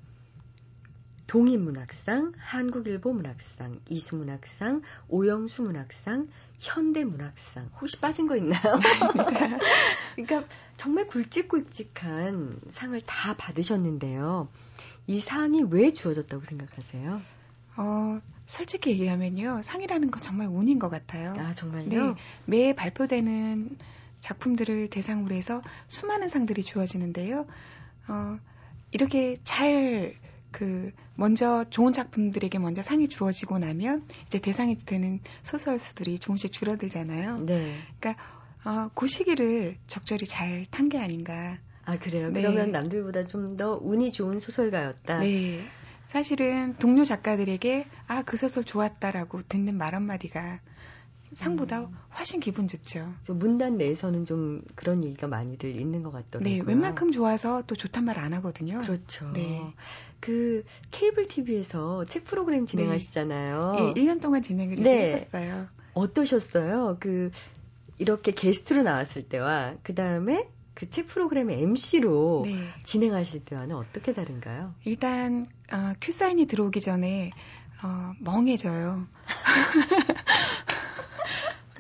동인문학상, 1.29 2.33
한국일보 2.39 3.13
문학상, 3.13 3.75
이수문학상, 3.91 4.81
오영수 5.09 5.63
문학상, 5.63 6.29
현대문학상. 6.59 7.71
혹시 7.81 8.01
빠진 8.01 8.27
거 8.27 8.35
있나요? 8.37 8.61
그러니까 10.17 10.49
정말 10.79 11.07
굵직굵직한 11.07 12.59
상을 12.71 12.99
다 13.03 13.37
받으셨는데요. 13.37 14.49
이 15.07 15.21
상이 15.21 15.65
왜 15.69 15.93
주어졌다고 15.93 16.45
생각하세요? 16.47 17.21
어, 17.77 18.21
솔직히 18.47 18.91
얘기하면요. 18.91 19.61
상이라는 19.63 20.11
건 20.11 20.23
정말 20.23 20.49
운인 20.49 20.79
것 20.79 20.89
같아요. 20.89 21.35
아, 21.37 21.53
정말요? 21.53 21.89
네. 21.89 22.15
매 22.47 22.75
발표되는 22.75 23.77
작품들을 24.21 24.89
대상으로 24.89 25.35
해서 25.35 25.61
수많은 25.89 26.31
상들이 26.31 26.63
주어지는데요. 26.63 27.47
어, 28.09 28.39
이렇게 28.93 29.37
잘 29.45 30.17
그 30.51 30.93
먼저 31.15 31.65
좋은 31.71 31.93
작품들에게 31.93 32.59
먼저 32.59 32.83
상이 32.83 33.09
주어지고 33.09 33.59
나면 33.59 34.05
이제 34.27 34.39
대상이 34.39 34.77
되는 34.77 35.21
소설 35.43 35.79
수들이 35.79 36.19
조금씩 36.19 36.53
줄어들잖아요. 36.53 37.39
네. 37.41 37.77
그러니까 38.01 38.23
어, 38.65 38.91
그 38.95 39.07
시기를 39.07 39.77
적절히 39.87 40.27
잘 40.27 40.65
탄 40.71 40.89
게 40.89 40.99
아닌가. 40.99 41.59
아 41.85 41.99
그래요? 41.99 42.31
네. 42.31 42.43
그러면 42.43 42.71
남들보다 42.73 43.25
좀 43.25 43.57
더 43.57 43.79
운이 43.83 44.13
좋은 44.13 44.41
소설가였다. 44.41 45.21
네. 45.21 45.61
사실은 46.07 46.75
동료 46.79 47.05
작가들에게 47.05 47.87
아 48.07 48.23
그 48.23 48.37
소설 48.37 48.65
좋았다라고 48.65 49.43
듣는 49.49 49.77
말 49.77 49.95
한마디가 49.95 50.61
상보다 51.35 51.81
음. 51.81 51.97
훨씬 52.17 52.41
기분 52.41 52.69
좋죠. 52.69 53.15
문단 53.29 53.77
내에서는 53.79 54.25
좀 54.25 54.63
그런 54.75 55.05
얘기가 55.05 55.27
많이들 55.27 55.77
있는 55.77 56.03
것 56.03 56.11
같더라고요. 56.11 56.55
네, 56.57 56.61
웬만큼 56.65 57.13
좋아서 57.13 57.63
또 57.67 57.75
좋단 57.75 58.05
말 58.05 58.19
안 58.19 58.35
하거든요. 58.35 58.79
그렇죠. 58.79 59.31
네. 59.33 59.73
그 60.21 60.65
케이블 60.91 61.29
TV에서 61.29 62.05
책 62.05 62.25
프로그램 62.25 62.67
진행하시잖아요. 62.67 63.75
네. 63.77 63.89
예, 63.89 63.95
1년 63.95 64.21
동안 64.21 64.43
진행을 64.43 64.77
네. 64.77 65.15
했었어요. 65.15 65.69
어떠셨어요? 65.95 66.97
그 67.01 67.31
이렇게 67.99 68.33
게스트로 68.33 68.83
나왔을 68.83 69.23
때와 69.29 69.75
그 69.83 69.95
다음에 69.95 70.49
그 70.75 70.87
책 70.89 71.09
프로그램의 71.09 71.61
MC로 71.63 72.43
네. 72.47 72.69
진행하실 72.85 73.45
때와는 73.45 73.75
어떻게 73.75 74.15
다른가요? 74.15 74.75
일단 74.85 75.49
어, 75.73 75.93
큐 76.01 76.13
사인이 76.13 76.47
들어오기 76.47 76.81
전에 76.81 77.33
어, 77.83 78.13
멍해져요. 78.21 79.07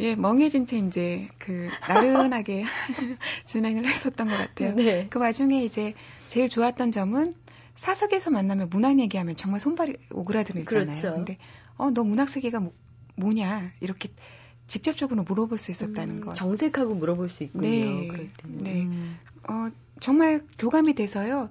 예, 0.00 0.14
멍해진 0.14 0.66
채 0.66 0.78
이제 0.78 1.28
그 1.38 1.68
나른하게 1.88 2.64
진행을 3.44 3.87
했었던 3.87 4.28
것 4.28 4.37
같아요. 4.37 4.74
네. 4.74 5.06
그 5.11 5.18
와중에 5.18 5.62
이제 5.64 5.94
제일 6.28 6.48
좋았던 6.48 6.92
점은 6.92 7.32
사석에서 7.74 8.30
만나면 8.30 8.68
문학 8.70 8.98
얘기하면 8.98 9.37
정말 9.37 9.61
손발이 9.61 9.96
오그라들잖아요. 10.12 10.64
그렇죠. 10.64 11.14
근데 11.14 11.38
어, 11.76 11.90
너 11.90 12.04
문학 12.04 12.28
세계가 12.28 12.61
뭐, 12.61 12.72
뭐냐 13.16 13.72
이렇게 13.80 14.08
직접적으로 14.66 15.22
물어볼 15.22 15.58
수 15.58 15.70
있었다는 15.70 16.16
음, 16.16 16.20
거. 16.20 16.34
정색하고 16.34 16.94
물어볼 16.94 17.28
수 17.28 17.44
있군요. 17.44 17.62
네. 17.62 18.08
그럴 18.08 18.28
때는. 18.28 18.64
네. 18.64 18.82
음. 18.82 19.18
어, 19.48 19.70
정말 20.00 20.42
교감이 20.58 20.94
돼서요. 20.94 21.50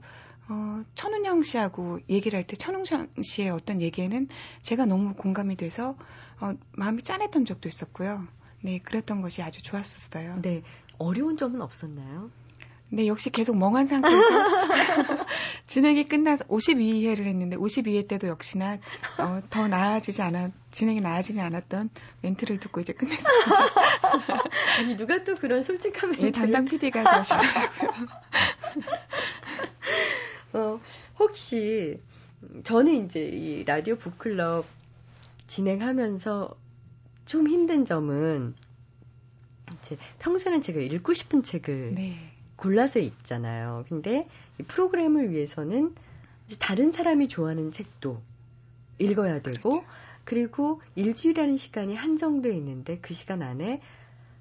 어, 0.50 0.84
천운영 0.96 1.42
씨하고 1.42 2.00
얘기를 2.10 2.38
할 2.38 2.46
때 2.48 2.56
천운영 2.56 3.08
씨의 3.22 3.50
어떤 3.50 3.82
얘기에는 3.82 4.30
제가 4.62 4.86
너무 4.86 5.14
공감이 5.14 5.58
돼서 5.58 5.98
어, 6.40 6.54
마음이 6.72 7.02
짠했던 7.02 7.44
적도 7.46 7.68
있었고요. 7.68 8.26
네, 8.62 8.80
그랬던 8.80 9.22
것이 9.22 9.42
아주 9.42 9.62
좋았었어요. 9.62 10.42
네. 10.42 10.64
어려운 10.98 11.38
점은 11.38 11.62
없었나요? 11.62 12.32
네, 12.90 13.08
역시 13.08 13.30
계속 13.30 13.58
멍한 13.58 13.86
상태에서 13.86 14.22
진행이 15.68 16.06
끝나서 16.06 16.46
52회를 16.46 17.26
했는데 17.26 17.58
52회 17.58 18.08
때도 18.08 18.28
역시나 18.28 18.78
어, 19.20 19.42
더 19.50 19.68
나아지지 19.68 20.22
않아 20.22 20.52
진행이 20.72 21.02
나아지지 21.02 21.42
않았던 21.42 21.90
멘트를 22.22 22.60
듣고 22.60 22.80
이제 22.80 22.94
끝냈습니다. 22.94 23.30
아니 24.80 24.96
누가 24.96 25.24
또 25.26 25.36
그런 25.36 25.64
솔직한 25.64 26.12
멘트? 26.12 26.26
예, 26.26 26.32
담당 26.32 26.64
PD가 26.66 27.04
그러시더라고요. 27.04 28.08
어, 30.54 30.80
혹시 31.20 32.00
저는 32.64 33.06
이제 33.06 33.20
이 33.20 33.66
라디오 33.66 33.98
북클럽 33.98 34.66
진행하면서 35.48 36.56
좀 37.28 37.48
힘든 37.48 37.86
점은 37.86 38.56
이제 39.80 39.98
평소에는 40.20 40.62
제가 40.62 40.80
읽고 40.80 41.14
싶은 41.14 41.44
책을 41.44 41.94
네. 41.94 42.32
골라서 42.56 43.00
읽잖아요. 43.00 43.86
근데 43.88 44.28
이 44.60 44.64
프로그램을 44.64 45.30
위해서는 45.30 45.94
다른 46.58 46.92
사람이 46.92 47.28
좋아하는 47.28 47.72
책도 47.72 48.22
읽어야 48.98 49.42
되고 49.42 49.70
그렇죠. 49.70 49.86
그리고 50.24 50.82
일주일이라는 50.96 51.58
시간이 51.58 51.96
한정돼 51.96 52.50
있는데 52.56 52.98
그 53.00 53.14
시간 53.14 53.44
안에 53.44 53.82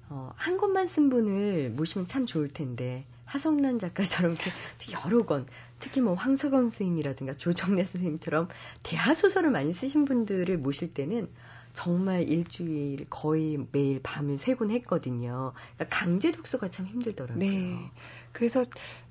어, 0.09 0.31
한 0.35 0.57
권만 0.57 0.87
쓴 0.87 1.09
분을 1.09 1.69
모시면 1.71 2.07
참 2.07 2.25
좋을 2.25 2.47
텐데 2.47 3.05
하성란 3.25 3.77
작가처럼 3.77 4.33
이렇게 4.33 4.51
여러 4.93 5.25
권 5.25 5.45
특히 5.79 5.99
뭐 5.99 6.13
황석원 6.13 6.69
선생님이라든가 6.69 7.33
조정래 7.33 7.83
선생님처럼 7.83 8.47
대하 8.83 9.13
소설을 9.13 9.51
많이 9.51 9.73
쓰신 9.73 10.05
분들을 10.05 10.57
모실 10.57 10.93
때는 10.93 11.29
정말 11.77 12.27
일주일 12.27 13.05
거의 13.07 13.63
매일 13.71 14.01
밤을 14.01 14.39
새곤 14.39 14.71
했거든요. 14.71 15.53
그러니까 15.75 15.95
강제 15.95 16.31
독서가 16.31 16.69
참 16.69 16.87
힘들더라고요. 16.87 17.37
네. 17.37 17.91
그래서 18.31 18.63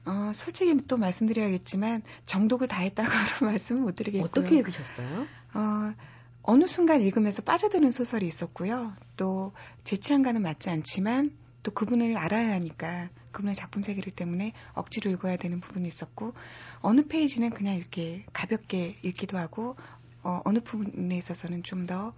어, 0.05 0.33
솔직히 0.35 0.77
또 0.89 0.97
말씀드려야겠지만 0.97 2.03
정독을 2.27 2.67
다 2.67 2.81
했다고 2.81 3.09
말씀은 3.47 3.83
못 3.83 3.95
드리겠고요. 3.95 4.29
어떻게 4.29 4.57
읽으셨어요? 4.57 5.29
어, 5.55 5.95
어느 6.43 6.67
순간 6.67 7.03
읽으면서 7.03 7.41
빠져드는 7.43 7.93
소설이 7.93 8.27
있었고요. 8.27 8.97
또 9.17 9.53
제 9.85 9.97
취향과는 9.97 10.43
맞지 10.43 10.69
않지만 10.69 11.31
또 11.63 11.71
그분을 11.71 12.17
알아야 12.19 12.55
하니까 12.55 13.11
그분의 13.31 13.55
작품 13.55 13.85
세계를 13.85 14.13
때문에 14.13 14.53
억지로 14.75 15.13
읽어야 15.13 15.37
되는 15.37 15.61
부분이 15.61 15.87
있었고 15.87 16.33
어느 16.81 17.07
페이지는 17.07 17.51
그냥 17.51 17.77
이렇게 17.77 18.27
가볍게 18.33 18.99
읽기도 19.05 19.39
하고 19.39 19.77
어, 20.25 20.41
어느 20.45 20.59
부분에 20.59 21.17
있어서는 21.17 21.63
좀더 21.63 22.13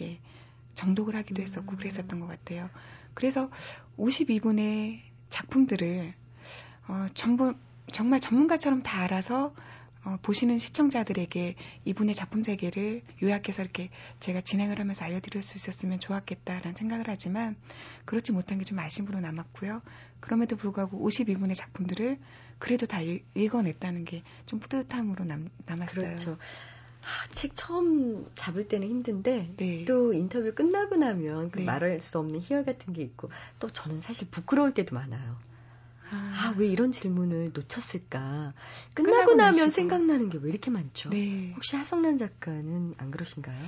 예, 0.00 0.18
정독을 0.74 1.14
하기도 1.16 1.42
했었고 1.42 1.72
음. 1.72 1.76
그랬었던 1.76 2.20
것 2.20 2.26
같아요. 2.26 2.70
그래서 3.14 3.50
52분의 3.98 5.00
작품들을 5.30 6.14
어, 6.88 7.06
전부 7.14 7.54
정말 7.92 8.20
전문가처럼 8.20 8.82
다 8.82 9.02
알아서 9.02 9.54
어, 10.04 10.18
보시는 10.20 10.58
시청자들에게 10.58 11.54
이분의 11.86 12.14
작품 12.14 12.44
세계를 12.44 13.00
요약해서 13.22 13.62
이렇게 13.62 13.88
제가 14.20 14.42
진행을 14.42 14.78
하면서 14.78 15.02
알려드릴 15.06 15.40
수 15.40 15.56
있었으면 15.56 15.98
좋았겠다라는 15.98 16.74
생각을 16.74 17.04
하지만 17.08 17.56
그렇지 18.04 18.32
못한 18.32 18.58
게 18.58 18.64
좀 18.64 18.78
아쉬움으로 18.78 19.20
남았고요. 19.20 19.80
그럼에도 20.20 20.56
불구하고 20.56 20.98
52분의 21.08 21.54
작품들을 21.54 22.18
그래도 22.58 22.86
다 22.86 23.00
읽, 23.00 23.54
어냈다는 23.54 24.04
게 24.04 24.22
좀 24.46 24.58
뿌듯함으로 24.60 25.24
남, 25.24 25.48
남았어요. 25.64 26.04
그렇죠. 26.04 26.36
아, 27.04 27.32
책 27.32 27.52
처음 27.54 28.26
잡을 28.34 28.66
때는 28.68 28.88
힘든데 28.88 29.54
네. 29.56 29.84
또 29.84 30.12
인터뷰 30.12 30.52
끝나고 30.54 30.96
나면 30.96 31.50
그 31.50 31.58
네. 31.58 31.64
말할 31.64 32.00
수 32.00 32.18
없는 32.18 32.40
희열 32.40 32.64
같은 32.64 32.92
게 32.92 33.02
있고 33.02 33.30
또 33.58 33.70
저는 33.70 34.00
사실 34.00 34.28
부끄러울 34.30 34.72
때도 34.74 34.94
많아요. 34.94 35.36
아, 36.10 36.54
왜 36.56 36.66
이런 36.68 36.92
질문을 36.92 37.50
놓쳤을까? 37.54 38.54
끝나고, 38.94 39.34
나면 39.34 39.52
마시고. 39.52 39.70
생각나는 39.70 40.30
게 40.30 40.38
왜 40.38 40.50
이렇게 40.50 40.70
많죠? 40.70 41.08
네. 41.10 41.52
혹시 41.56 41.76
하성란 41.76 42.18
작가는 42.18 42.94
안 42.98 43.10
그러신가요? 43.10 43.58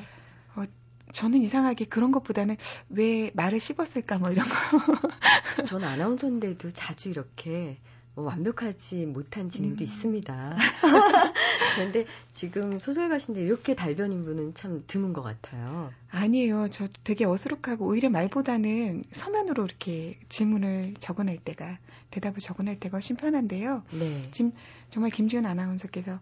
어, 0.57 0.65
저는 1.13 1.43
이상하게 1.43 1.87
그런 1.87 2.13
것보다는 2.13 2.57
왜 2.91 3.31
말을 3.35 3.59
씹었을까 3.59 4.19
뭐 4.19 4.31
이런 4.31 4.45
거. 4.49 5.65
저는 5.65 5.89
아나운서인데도 5.89 6.71
자주 6.71 7.09
이렇게 7.09 7.79
뭐 7.85 7.96
완벽하지 8.17 9.07
못한 9.07 9.51
진행도 9.51 9.83
음. 9.83 9.85
있습니다. 9.85 10.57
그런데 11.77 12.07
지금 12.33 12.79
소설가신데 12.79 13.43
이렇게 13.43 13.75
달변인 13.75 14.25
분은 14.25 14.55
참 14.55 14.85
드문 14.87 15.13
것 15.13 15.23
같아요. 15.23 15.93
아니에요. 16.11 16.69
저 16.71 16.87
되게 17.05 17.27
어수룩하고 17.27 17.87
오히려 17.87 18.09
말보다는 18.09 19.05
서면으로 19.13 19.65
이렇게 19.67 20.15
질문을 20.31 20.95
적어낼 20.99 21.39
때가 21.39 21.79
대답을 22.11 22.39
적어낼 22.39 22.81
때가 22.81 22.97
훨씬 22.97 23.17
편한데요. 23.17 23.83
네. 23.93 24.23
지금 24.31 24.53
정말 24.89 25.11
김지훈 25.11 25.45
아나운서께서 25.45 26.19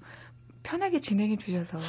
편하게 0.65 1.01
진행해 1.01 1.37
주셔서. 1.37 1.79
야, 1.79 1.83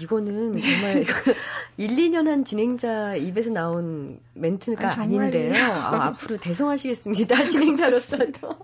이거는 0.00 0.60
정말 0.60 1.04
1, 1.76 1.90
2년 1.90 2.26
한 2.26 2.44
진행자 2.44 3.16
입에서 3.16 3.50
나온 3.50 4.18
멘트가 4.32 4.98
아, 4.98 5.06
닌데요 5.06 5.62
아, 5.62 6.06
앞으로 6.06 6.38
대성하시겠습니다. 6.38 7.46
진행자로서도. 7.48 8.58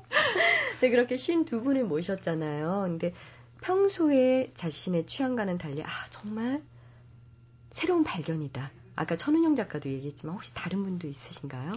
네, 0.82 0.90
그렇게 0.90 1.16
쉰두 1.16 1.62
분을 1.62 1.84
모셨잖아요. 1.84 2.82
근데 2.88 3.14
평소에 3.60 4.50
자신의 4.56 5.06
취향과는 5.06 5.56
달리, 5.56 5.80
아, 5.80 5.88
정말 6.10 6.60
새로운 7.70 8.02
발견이다. 8.02 8.72
아까 8.96 9.16
천운영 9.16 9.54
작가도 9.54 9.88
얘기했지만 9.88 10.34
혹시 10.34 10.52
다른 10.54 10.82
분도 10.82 11.06
있으신가요? 11.06 11.74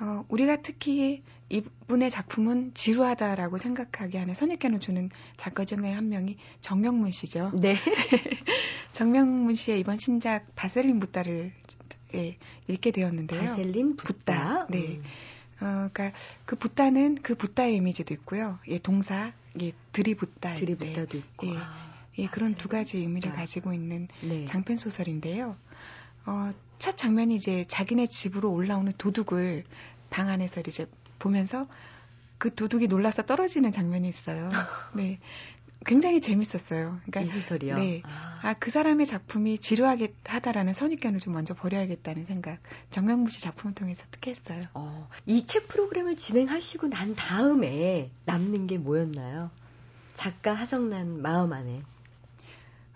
어, 0.00 0.24
우리가 0.30 0.62
특히 0.62 1.22
이분의 1.50 2.08
작품은 2.08 2.72
지루하다라고 2.72 3.58
생각하게 3.58 4.16
하는 4.16 4.32
선입견을 4.32 4.80
주는 4.80 5.10
작가 5.36 5.66
중에 5.66 5.92
한 5.92 6.08
명이 6.08 6.38
정명문 6.62 7.10
씨죠. 7.10 7.52
네. 7.60 7.74
정명문 8.92 9.56
씨의 9.56 9.80
이번 9.80 9.96
신작 9.96 10.54
바셀린 10.54 11.00
붓다를 11.00 11.52
예, 12.14 12.38
읽게 12.66 12.92
되었는데요. 12.92 13.40
바셀린 13.40 13.96
붓다. 13.96 14.68
네. 14.70 14.96
음. 14.96 15.02
어, 15.60 15.88
그러니까 15.92 16.12
그 16.44 16.56
붓다는 16.56 17.16
그 17.22 17.34
붓다의 17.34 17.74
이미지도 17.76 18.14
있고요. 18.14 18.58
예, 18.68 18.78
동사, 18.78 19.32
예, 19.60 19.72
들이붓다. 19.92 20.54
들이붓다도 20.54 21.16
있고. 21.16 21.46
예, 21.48 21.56
예 22.18 22.26
그런 22.26 22.54
두 22.54 22.68
가지 22.68 22.98
의미를 22.98 23.32
가지고 23.32 23.72
있는 23.72 24.08
네. 24.22 24.44
장편 24.44 24.76
소설인데요. 24.76 25.56
어, 26.26 26.52
첫 26.78 26.96
장면이 26.96 27.34
이제 27.34 27.64
자기네 27.66 28.06
집으로 28.06 28.52
올라오는 28.52 28.92
도둑을 28.98 29.64
방 30.10 30.28
안에서 30.28 30.60
이제 30.66 30.86
보면서 31.18 31.66
그 32.38 32.54
도둑이 32.54 32.86
놀라서 32.86 33.22
떨어지는 33.22 33.72
장면이 33.72 34.08
있어요. 34.08 34.48
네. 34.94 35.18
굉장히 35.86 36.20
재밌었어요. 36.20 37.00
그러니까 37.06 37.20
이 37.20 37.26
소설이요. 37.26 37.76
네. 37.76 38.02
아. 38.04 38.38
아, 38.42 38.54
그 38.54 38.70
사람의 38.70 39.06
작품이 39.06 39.58
지루하게 39.58 40.14
하다라는 40.24 40.72
선입견을 40.72 41.20
좀 41.20 41.32
먼저 41.34 41.54
버려야겠다는 41.54 42.26
생각. 42.26 42.58
정명무 42.90 43.30
씨 43.30 43.40
작품을 43.42 43.74
통해서 43.74 44.04
특히 44.10 44.30
했어요. 44.30 44.60
어, 44.74 45.08
이 45.26 45.44
책 45.46 45.68
프로그램을 45.68 46.16
진행하시고 46.16 46.88
난 46.88 47.14
다음에 47.14 48.10
남는 48.26 48.66
게 48.66 48.78
뭐였나요? 48.78 49.50
작가 50.14 50.52
하성난 50.52 51.22
마음 51.22 51.52
안에. 51.52 51.82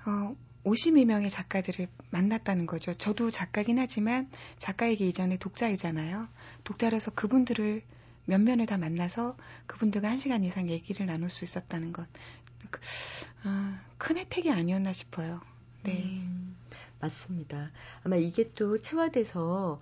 어, 0.04 0.34
52명의 0.64 1.30
작가들을 1.30 1.88
만났다는 2.10 2.66
거죠. 2.66 2.94
저도 2.94 3.30
작가긴 3.30 3.78
하지만 3.78 4.28
작가이기 4.58 5.08
이전에 5.08 5.36
독자이잖아요. 5.38 6.28
독자로서 6.64 7.10
그분들을 7.12 7.82
면면을 8.26 8.66
다 8.66 8.78
만나서 8.78 9.36
그분들과 9.66 10.08
한 10.08 10.18
시간 10.18 10.44
이상 10.44 10.68
얘기를 10.68 11.06
나눌 11.06 11.28
수 11.28 11.44
있었다는 11.44 11.92
것. 11.92 12.06
그, 12.72 12.80
아, 13.44 13.78
큰 13.98 14.16
혜택이 14.16 14.50
아니었나 14.50 14.92
싶어요. 14.92 15.40
네. 15.84 16.02
음, 16.02 16.56
맞습니다. 17.00 17.70
아마 18.02 18.16
이게 18.16 18.50
또 18.54 18.78
체화돼서 18.78 19.80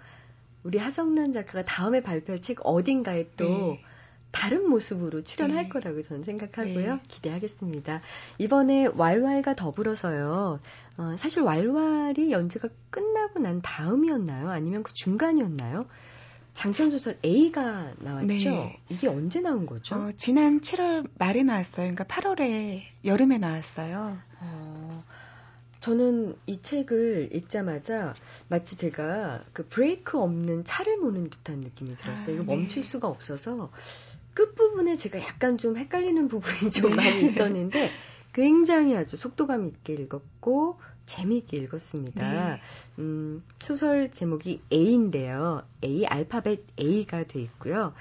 우리 0.63 0.77
하성란 0.77 1.33
작가가 1.33 1.65
다음에 1.65 2.03
발표할 2.03 2.43
책 2.43 2.59
어딘가에 2.63 3.31
또 3.37 3.45
네. 3.45 3.83
다른 4.31 4.69
모습으로 4.69 5.23
출연할 5.23 5.65
네. 5.65 5.69
거라고 5.69 6.03
저는 6.03 6.25
생각하고요. 6.25 6.95
네. 6.97 7.03
기대하겠습니다. 7.09 8.01
이번에 8.39 8.87
왈왈과 8.95 9.55
더불어서요. 9.57 10.61
어, 10.99 11.17
사실 11.17 11.43
왈왈이 11.43 12.31
연주가 12.31 12.69
끝나고 12.91 13.41
난 13.41 13.61
다음이었나요? 13.63 14.51
아니면 14.51 14.83
그 14.83 14.93
중간이었나요? 14.93 15.87
장편 16.53 16.91
소설 16.91 17.19
A가 17.25 17.95
나왔죠. 17.99 18.27
네. 18.27 18.81
이게 18.89 19.09
언제 19.09 19.41
나온 19.41 19.67
거죠? 19.67 19.95
어, 19.95 20.13
지난 20.17 20.61
7월 20.61 21.09
말에 21.19 21.43
나왔어요. 21.43 21.95
그러니까 21.95 22.05
8월에 22.05 22.83
여름에 23.05 23.39
나왔어요. 23.39 24.19
어, 24.41 25.05
저는 25.81 26.37
이 26.47 26.61
책을 26.61 27.31
읽자마자 27.33 28.15
마치 28.49 28.77
제가 28.77 29.45
그 29.53 29.67
브레이크 29.67 30.19
없는 30.19 30.65
차를 30.65 30.99
모는 30.99 31.31
듯한 31.31 31.61
느낌이 31.61 31.95
들었어요. 31.95 32.37
아, 32.37 32.43
이거 32.43 32.45
멈출 32.45 32.83
네. 32.83 32.89
수가 32.89 33.09
없어서 33.09 33.71
끝부분에 34.35 34.97
제가 34.97 35.19
약간 35.21 35.57
좀 35.57 35.77
헷갈리는 35.77 36.29
부분이 36.29 36.71
좀 36.71 36.91
네. 36.91 36.97
많이 36.97 37.25
있었는데 37.25 37.91
굉장히 38.33 38.97
아주 38.97 39.17
속도감 39.17 39.67
있게 39.67 39.95
읽었고 39.95 40.79
재미있게 41.11 41.57
읽었습니다. 41.57 42.55
네. 42.55 42.61
음, 43.01 43.43
소설 43.59 44.13
제목이 44.13 44.63
A인데요. 44.73 45.65
A 45.83 46.07
알파벳 46.07 46.63
A가 46.79 47.25
돼 47.25 47.41
있고요. 47.43 47.95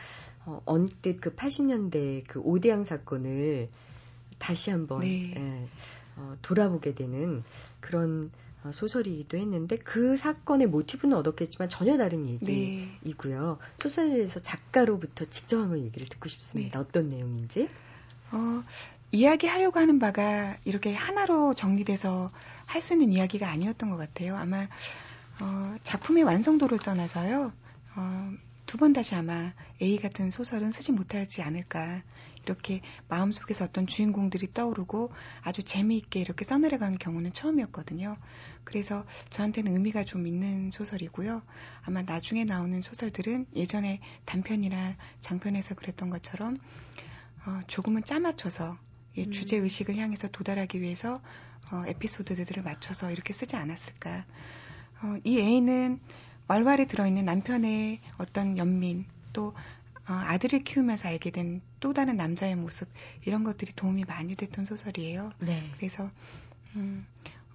어, 0.45 0.61
언뜻 0.65 1.19
그 1.19 1.35
80년대 1.35 2.23
그 2.27 2.39
오대양 2.39 2.85
사건을 2.85 3.69
다시 4.37 4.69
한번 4.69 5.01
네. 5.01 5.33
예, 5.35 5.67
어, 6.17 6.37
돌아보게 6.43 6.93
되는 6.93 7.43
그런 7.79 8.31
어, 8.63 8.71
소설이기도 8.71 9.37
했는데 9.37 9.77
그 9.77 10.15
사건의 10.15 10.67
모티브는 10.67 11.17
얻었겠지만 11.17 11.67
전혀 11.67 11.97
다른 11.97 12.27
얘기이고요. 12.27 13.57
네. 13.59 13.81
소설에 13.81 14.09
대해서 14.11 14.39
작가로부터 14.39 15.25
직접 15.25 15.59
한번 15.59 15.79
얘기를 15.79 16.07
듣고 16.07 16.29
싶습니다. 16.29 16.79
네. 16.79 16.85
어떤 16.85 17.09
내용인지? 17.09 17.69
어, 18.31 18.63
이야기하려고 19.11 19.79
하는 19.79 19.99
바가 19.99 20.57
이렇게 20.65 20.93
하나로 20.93 21.53
정리돼서 21.55 22.31
할 22.67 22.81
수 22.81 22.93
있는 22.93 23.11
이야기가 23.11 23.49
아니었던 23.49 23.89
것 23.89 23.97
같아요. 23.97 24.35
아마 24.37 24.67
어, 25.41 25.75
작품의 25.83 26.23
완성도를 26.23 26.79
떠나서요. 26.79 27.51
어, 27.95 28.31
두 28.65 28.77
번 28.77 28.93
다시 28.93 29.15
아마 29.15 29.53
A 29.81 29.97
같은 29.97 30.29
소설은 30.29 30.71
쓰지 30.71 30.91
못하지 30.91 31.41
않을까. 31.41 32.03
이렇게 32.45 32.81
마음속에서 33.07 33.65
어떤 33.65 33.87
주인공들이 33.87 34.53
떠오르고 34.53 35.11
아주 35.41 35.63
재미있게 35.63 36.19
이렇게 36.19 36.45
써내려가는 36.45 36.97
경우는 36.99 37.33
처음이었거든요. 37.33 38.13
그래서 38.63 39.05
저한테는 39.31 39.75
의미가 39.75 40.03
좀 40.03 40.27
있는 40.27 40.69
소설이고요. 40.71 41.41
아마 41.81 42.01
나중에 42.03 42.43
나오는 42.43 42.79
소설들은 42.81 43.47
예전에 43.55 44.01
단편이나 44.25 44.95
장편에서 45.19 45.75
그랬던 45.75 46.09
것처럼 46.11 46.57
어, 47.45 47.59
조금은 47.67 48.03
짜맞춰서 48.03 48.77
음. 49.17 49.31
주제 49.31 49.57
의식을 49.57 49.97
향해서 49.97 50.29
도달하기 50.29 50.81
위해서 50.81 51.21
어, 51.71 51.83
에피소드들을 51.85 52.63
맞춰서 52.63 53.11
이렇게 53.11 53.33
쓰지 53.33 53.55
않았을까. 53.55 54.25
어, 55.03 55.15
이 55.23 55.39
애인은 55.39 55.99
왈왈에 56.47 56.85
들어있는 56.85 57.25
남편의 57.25 57.99
어떤 58.17 58.57
연민 58.57 59.05
또 59.33 59.53
어, 60.07 60.13
아들을 60.13 60.63
키우면서 60.63 61.07
알게 61.07 61.31
된 61.31 61.61
또 61.79 61.93
다른 61.93 62.17
남자의 62.17 62.55
모습 62.55 62.89
이런 63.25 63.43
것들이 63.43 63.73
도움이 63.75 64.03
많이 64.05 64.35
됐던 64.35 64.65
소설이에요. 64.65 65.31
네. 65.39 65.61
그래서 65.77 66.09
음, 66.75 67.05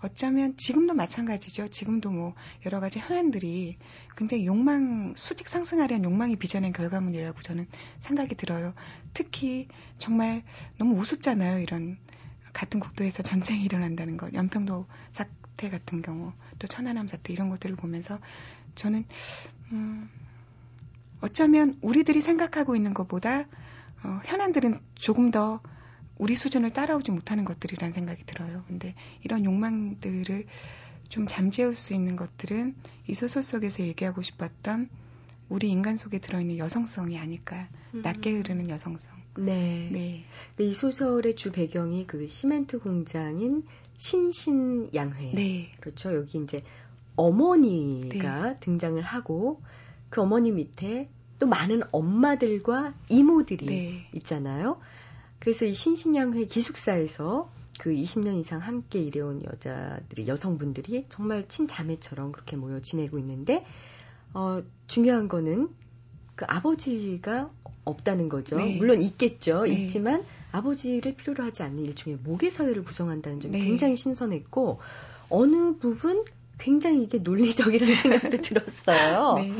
어쩌면 0.05 0.55
지금도 0.59 0.93
마찬가지죠. 0.93 1.69
지금도 1.69 2.11
뭐 2.11 2.35
여러 2.67 2.79
가지 2.79 2.99
현안들이 2.99 3.79
굉장히 4.19 4.45
욕망, 4.45 5.15
수직 5.17 5.49
상승하려는 5.49 6.05
욕망이 6.05 6.37
빚어낸 6.37 6.75
결과물이라고 6.75 7.41
저는 7.41 7.67
생각이 8.01 8.35
들어요. 8.35 8.75
특히 9.15 9.67
정말 9.97 10.43
너무 10.77 10.99
우습잖아요. 10.99 11.59
이런 11.61 11.97
같은 12.53 12.81
국도에서 12.81 13.23
전쟁이 13.25 13.65
일어난다는 13.65 14.19
것. 14.19 14.35
연평도 14.35 14.87
사태 15.11 15.71
같은 15.71 16.03
경우, 16.03 16.35
또 16.59 16.67
천안함 16.67 17.07
사태 17.07 17.33
이런 17.33 17.49
것들을 17.49 17.75
보면서 17.75 18.19
저는, 18.75 19.07
음, 19.73 20.11
어쩌면 21.23 21.79
우리들이 21.81 22.21
생각하고 22.21 22.77
있는 22.77 22.93
것보다 22.93 23.47
어, 24.03 24.21
현안들은 24.27 24.81
조금 24.97 25.31
더 25.31 25.63
우리 26.19 26.37
수준을 26.37 26.73
따라오지 26.73 27.11
못하는 27.11 27.45
것들이라는 27.45 27.93
생각이 27.93 28.25
들어요. 28.25 28.65
근데 28.67 28.95
이런 29.23 29.45
욕망들을 29.45 30.47
좀 31.09 31.27
잠재울 31.27 31.75
수 31.75 31.95
있는 31.95 32.17
것들은 32.17 32.75
이 33.07 33.15
소설 33.15 33.43
속에서 33.43 33.83
얘기하고 33.83 34.23
싶었던 34.23 34.89
우리 35.49 35.69
인간 35.69 35.97
속에 35.97 36.19
들어있는 36.19 36.59
여성성이 36.59 37.19
아닐까. 37.19 37.69
음. 37.95 38.03
낮게 38.03 38.33
흐르는 38.33 38.71
여성성. 38.71 39.13
네. 39.39 39.89
네. 39.93 40.25
이 40.59 40.73
소설의 40.73 41.37
주 41.37 41.53
배경이 41.53 42.07
그 42.07 42.27
시멘트 42.27 42.79
공장인 42.79 43.65
신신양회. 43.97 45.33
네. 45.35 45.73
그렇죠. 45.81 46.15
여기 46.15 46.39
이제 46.39 46.63
어머니가 47.17 48.43
네. 48.43 48.57
등장을 48.61 49.01
하고 49.03 49.61
그 50.09 50.21
어머니 50.21 50.51
밑에 50.51 51.09
또 51.39 51.47
많은 51.47 51.83
엄마들과 51.91 52.95
이모들이 53.09 53.67
네. 53.67 54.09
있잖아요. 54.15 54.81
그래서 55.45 55.67
이 55.67 55.75
신신양회 55.75 56.47
기숙사에서 56.47 57.51
그 57.79 57.91
20년 57.91 58.41
이상 58.41 58.61
함께 58.61 58.99
일해온 59.01 59.45
여자들이 59.45 60.27
여성분들이 60.27 61.05
정말 61.11 61.47
친자매처럼 61.47 62.33
그렇게 62.33 62.57
모여 62.57 62.81
지내고 62.81 63.19
있는데 63.19 63.65
어 64.33 64.63
중요한 64.87 65.29
거는 65.29 65.69
그 66.35 66.47
아버지가 66.49 67.51
없다는 67.85 68.31
거죠. 68.31 68.57
네. 68.57 68.77
물론 68.77 69.03
있겠죠. 69.03 69.65
네. 69.65 69.73
있지만 69.73 70.25
아버지를 70.51 71.15
필요로 71.15 71.45
하지 71.45 71.63
않는 71.63 71.85
일종의 71.85 72.21
모계 72.25 72.49
사회를 72.49 72.83
구성한다는 72.83 73.41
점이 73.41 73.59
네. 73.59 73.65
굉장히 73.65 73.97
신선했고 73.97 74.81
어느 75.29 75.77
부분 75.77 76.25
굉장히 76.57 77.03
이게 77.03 77.19
논리적이라는 77.19 77.95
생각도 77.97 78.41
들었어요. 78.41 79.35
네. 79.37 79.53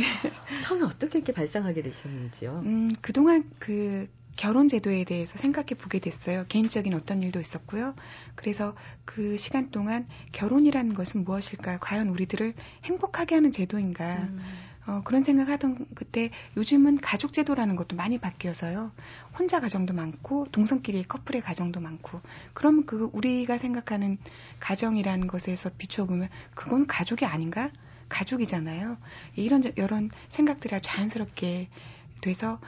처음에 0.63 0.85
어떻게 0.85 1.19
이렇게 1.19 1.35
발상하게 1.35 1.83
되셨는지요? 1.83 2.63
음, 2.65 2.91
그동안 3.03 3.51
그 3.59 4.09
결혼 4.37 4.69
제도에 4.69 5.05
대해서 5.05 5.39
생각해 5.39 5.71
보게 5.79 5.99
됐어요. 5.99 6.45
개인적인 6.49 6.93
어떤 6.95 7.23
일도 7.23 7.41
있었고요. 7.41 7.95
그래서 8.35 8.75
그 9.05 9.37
시간 9.37 9.71
동안 9.71 10.09
결혼이라는 10.33 10.95
것은 10.95 11.25
무엇일까? 11.25 11.79
과연 11.79 12.09
우리들을 12.09 12.55
행복하게 12.85 13.37
하는 13.37 13.53
제도인가? 13.53 14.17
음. 14.17 14.41
어, 14.87 15.01
그런 15.03 15.23
생각하던 15.23 15.87
그때 15.95 16.31
요즘은 16.57 16.99
가족 16.99 17.33
제도라는 17.33 17.75
것도 17.77 17.97
많이 17.97 18.19
바뀌어서요. 18.19 18.93
혼자 19.39 19.61
가정도 19.61 19.95
많고 19.95 20.47
동성끼리 20.53 21.05
커플의 21.05 21.41
가정도 21.41 21.81
많고 21.81 22.21
그럼 22.53 22.85
그 22.85 23.09
우리가 23.13 23.57
생각하는 23.57 24.19
가정이라는 24.61 25.27
것에서 25.27 25.71
비춰보면 25.79 26.29
그건 26.55 26.87
가족이 26.87 27.25
아닌가? 27.25 27.71
가족이잖아요. 28.11 28.99
이런 29.37 29.63
이런 29.77 30.11
생각들이 30.29 30.79
자연스럽게 30.83 31.69
돼서 32.21 32.61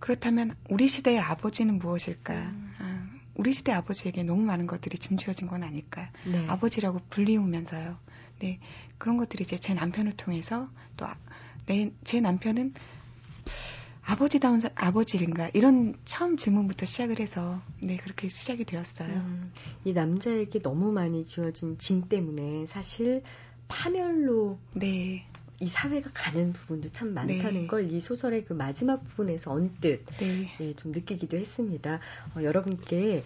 그렇다면 0.00 0.54
우리 0.68 0.88
시대의 0.88 1.18
아버지는 1.18 1.78
무엇일까? 1.78 2.34
음. 2.34 2.74
아, 2.78 3.08
우리 3.34 3.52
시대 3.52 3.72
아버지에게 3.72 4.22
너무 4.22 4.42
많은 4.42 4.66
것들이 4.66 4.98
짐주어진 4.98 5.48
건 5.48 5.62
아닐까? 5.62 6.10
네. 6.26 6.46
아버지라고 6.48 7.00
불리우면서요. 7.10 7.98
네, 8.40 8.60
그런 8.98 9.16
것들이 9.16 9.42
이제 9.42 9.56
제 9.56 9.74
남편을 9.74 10.12
통해서 10.12 10.68
또 10.96 11.06
아, 11.06 11.16
내, 11.66 11.92
제 12.04 12.20
남편은 12.20 12.74
아버지다운 14.02 14.60
사, 14.60 14.70
아버지인가 14.74 15.50
이런 15.52 15.94
처음 16.04 16.38
질문부터 16.38 16.86
시작을 16.86 17.20
해서 17.20 17.60
네 17.82 17.98
그렇게 17.98 18.28
시작이 18.28 18.64
되었어요. 18.64 19.08
음, 19.08 19.52
이 19.84 19.92
남자에게 19.92 20.62
너무 20.62 20.92
많이 20.92 21.24
지어진 21.24 21.76
짐 21.76 22.08
때문에 22.08 22.64
사실 22.64 23.22
파멸로 23.68 24.58
네. 24.72 25.26
이 25.60 25.66
사회가 25.66 26.10
가는 26.14 26.52
부분도 26.52 26.90
참 26.90 27.14
많다는 27.14 27.62
네. 27.62 27.66
걸이 27.66 28.00
소설의 28.00 28.44
그 28.44 28.52
마지막 28.52 29.02
부분에서 29.04 29.50
언뜻 29.50 30.04
네. 30.18 30.48
예, 30.60 30.74
좀 30.74 30.92
느끼기도 30.92 31.36
했습니다. 31.36 31.98
어, 32.36 32.42
여러분께 32.42 33.24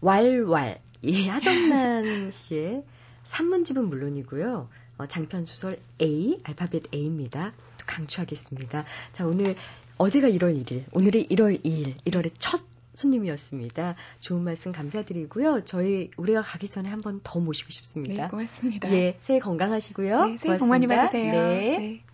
왈왈. 0.00 0.80
예, 1.04 1.28
하정란 1.28 2.30
씨의 2.32 2.84
산문집은 3.24 3.88
물론이고요. 3.88 4.68
어, 4.96 5.06
장편 5.06 5.44
소설 5.44 5.78
A, 6.00 6.40
알파벳 6.42 6.94
A입니다. 6.94 7.52
또 7.78 7.86
강추하겠습니다. 7.86 8.84
자, 9.12 9.26
오늘 9.26 9.54
어제가 9.98 10.28
1월 10.28 10.64
1일, 10.64 10.84
오늘이 10.92 11.26
1월 11.28 11.62
2일, 11.62 11.96
1월의 12.04 12.32
첫 12.38 12.64
손님이었습니다. 12.98 13.94
좋은 14.18 14.42
말씀 14.42 14.72
감사드리고요. 14.72 15.60
저희 15.64 16.10
우리가 16.16 16.42
가기 16.42 16.68
전에 16.68 16.88
한 16.88 16.98
번 17.00 17.20
더 17.22 17.38
모시고 17.40 17.70
싶습니다. 17.70 18.24
네, 18.24 18.28
고맙습니다. 18.28 18.92
예, 18.92 19.16
새해 19.20 19.38
건강하시고요. 19.38 20.24
네, 20.26 20.36
새해 20.36 20.56
복 20.56 20.68
많이 20.68 20.86
받으세요. 20.86 21.32
네. 21.32 21.78
네. 21.78 22.04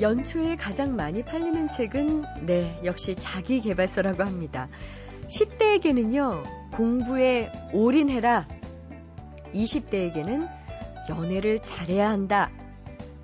연초에 0.00 0.56
가장 0.56 0.96
많이 0.96 1.22
팔리는 1.22 1.68
책은 1.68 2.46
네, 2.46 2.80
역시 2.84 3.14
자기 3.14 3.60
개발서라고 3.60 4.24
합니다. 4.24 4.68
10대에게는요, 5.28 6.72
공부에 6.72 7.50
올인해라. 7.72 8.48
20대에게는 9.54 10.48
연애를 11.10 11.60
잘해야 11.62 12.10
한다. 12.10 12.50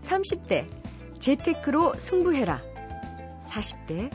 30대, 0.02 0.66
재테크로 1.18 1.94
승부해라. 1.94 2.62
40대, 3.42 4.10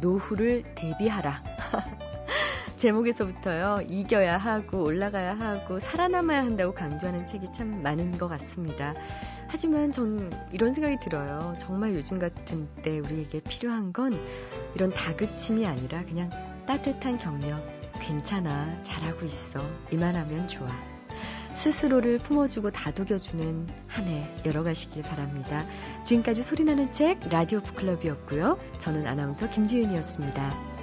노후를 0.00 0.62
대비하라. 0.74 1.42
제목에서부터요, 2.76 3.78
이겨야 3.88 4.38
하고, 4.38 4.84
올라가야 4.84 5.34
하고, 5.34 5.80
살아남아야 5.80 6.44
한다고 6.44 6.72
강조하는 6.72 7.26
책이 7.26 7.52
참 7.52 7.82
많은 7.82 8.12
것 8.12 8.28
같습니다. 8.28 8.94
하지만 9.48 9.90
전 9.90 10.30
이런 10.52 10.72
생각이 10.72 10.98
들어요. 11.00 11.54
정말 11.58 11.94
요즘 11.94 12.18
같은 12.18 12.68
때 12.82 12.98
우리에게 13.00 13.40
필요한 13.40 13.92
건 13.92 14.18
이런 14.74 14.90
다그침이 14.90 15.66
아니라 15.66 16.04
그냥 16.04 16.30
따뜻한 16.66 17.18
격려. 17.18 17.58
괜찮아. 18.00 18.82
잘하고 18.82 19.24
있어. 19.24 19.60
이만하면 19.90 20.46
좋아. 20.46 20.68
스스로를 21.58 22.18
품어주고 22.18 22.70
다독여주는 22.70 23.66
한 23.88 24.04
해 24.06 24.24
열어가시길 24.46 25.02
바랍니다. 25.02 25.66
지금까지 26.04 26.42
소리나는 26.42 26.92
책 26.92 27.18
라디오 27.28 27.60
북클럽이었고요. 27.60 28.58
저는 28.78 29.06
아나운서 29.06 29.50
김지은이었습니다. 29.50 30.77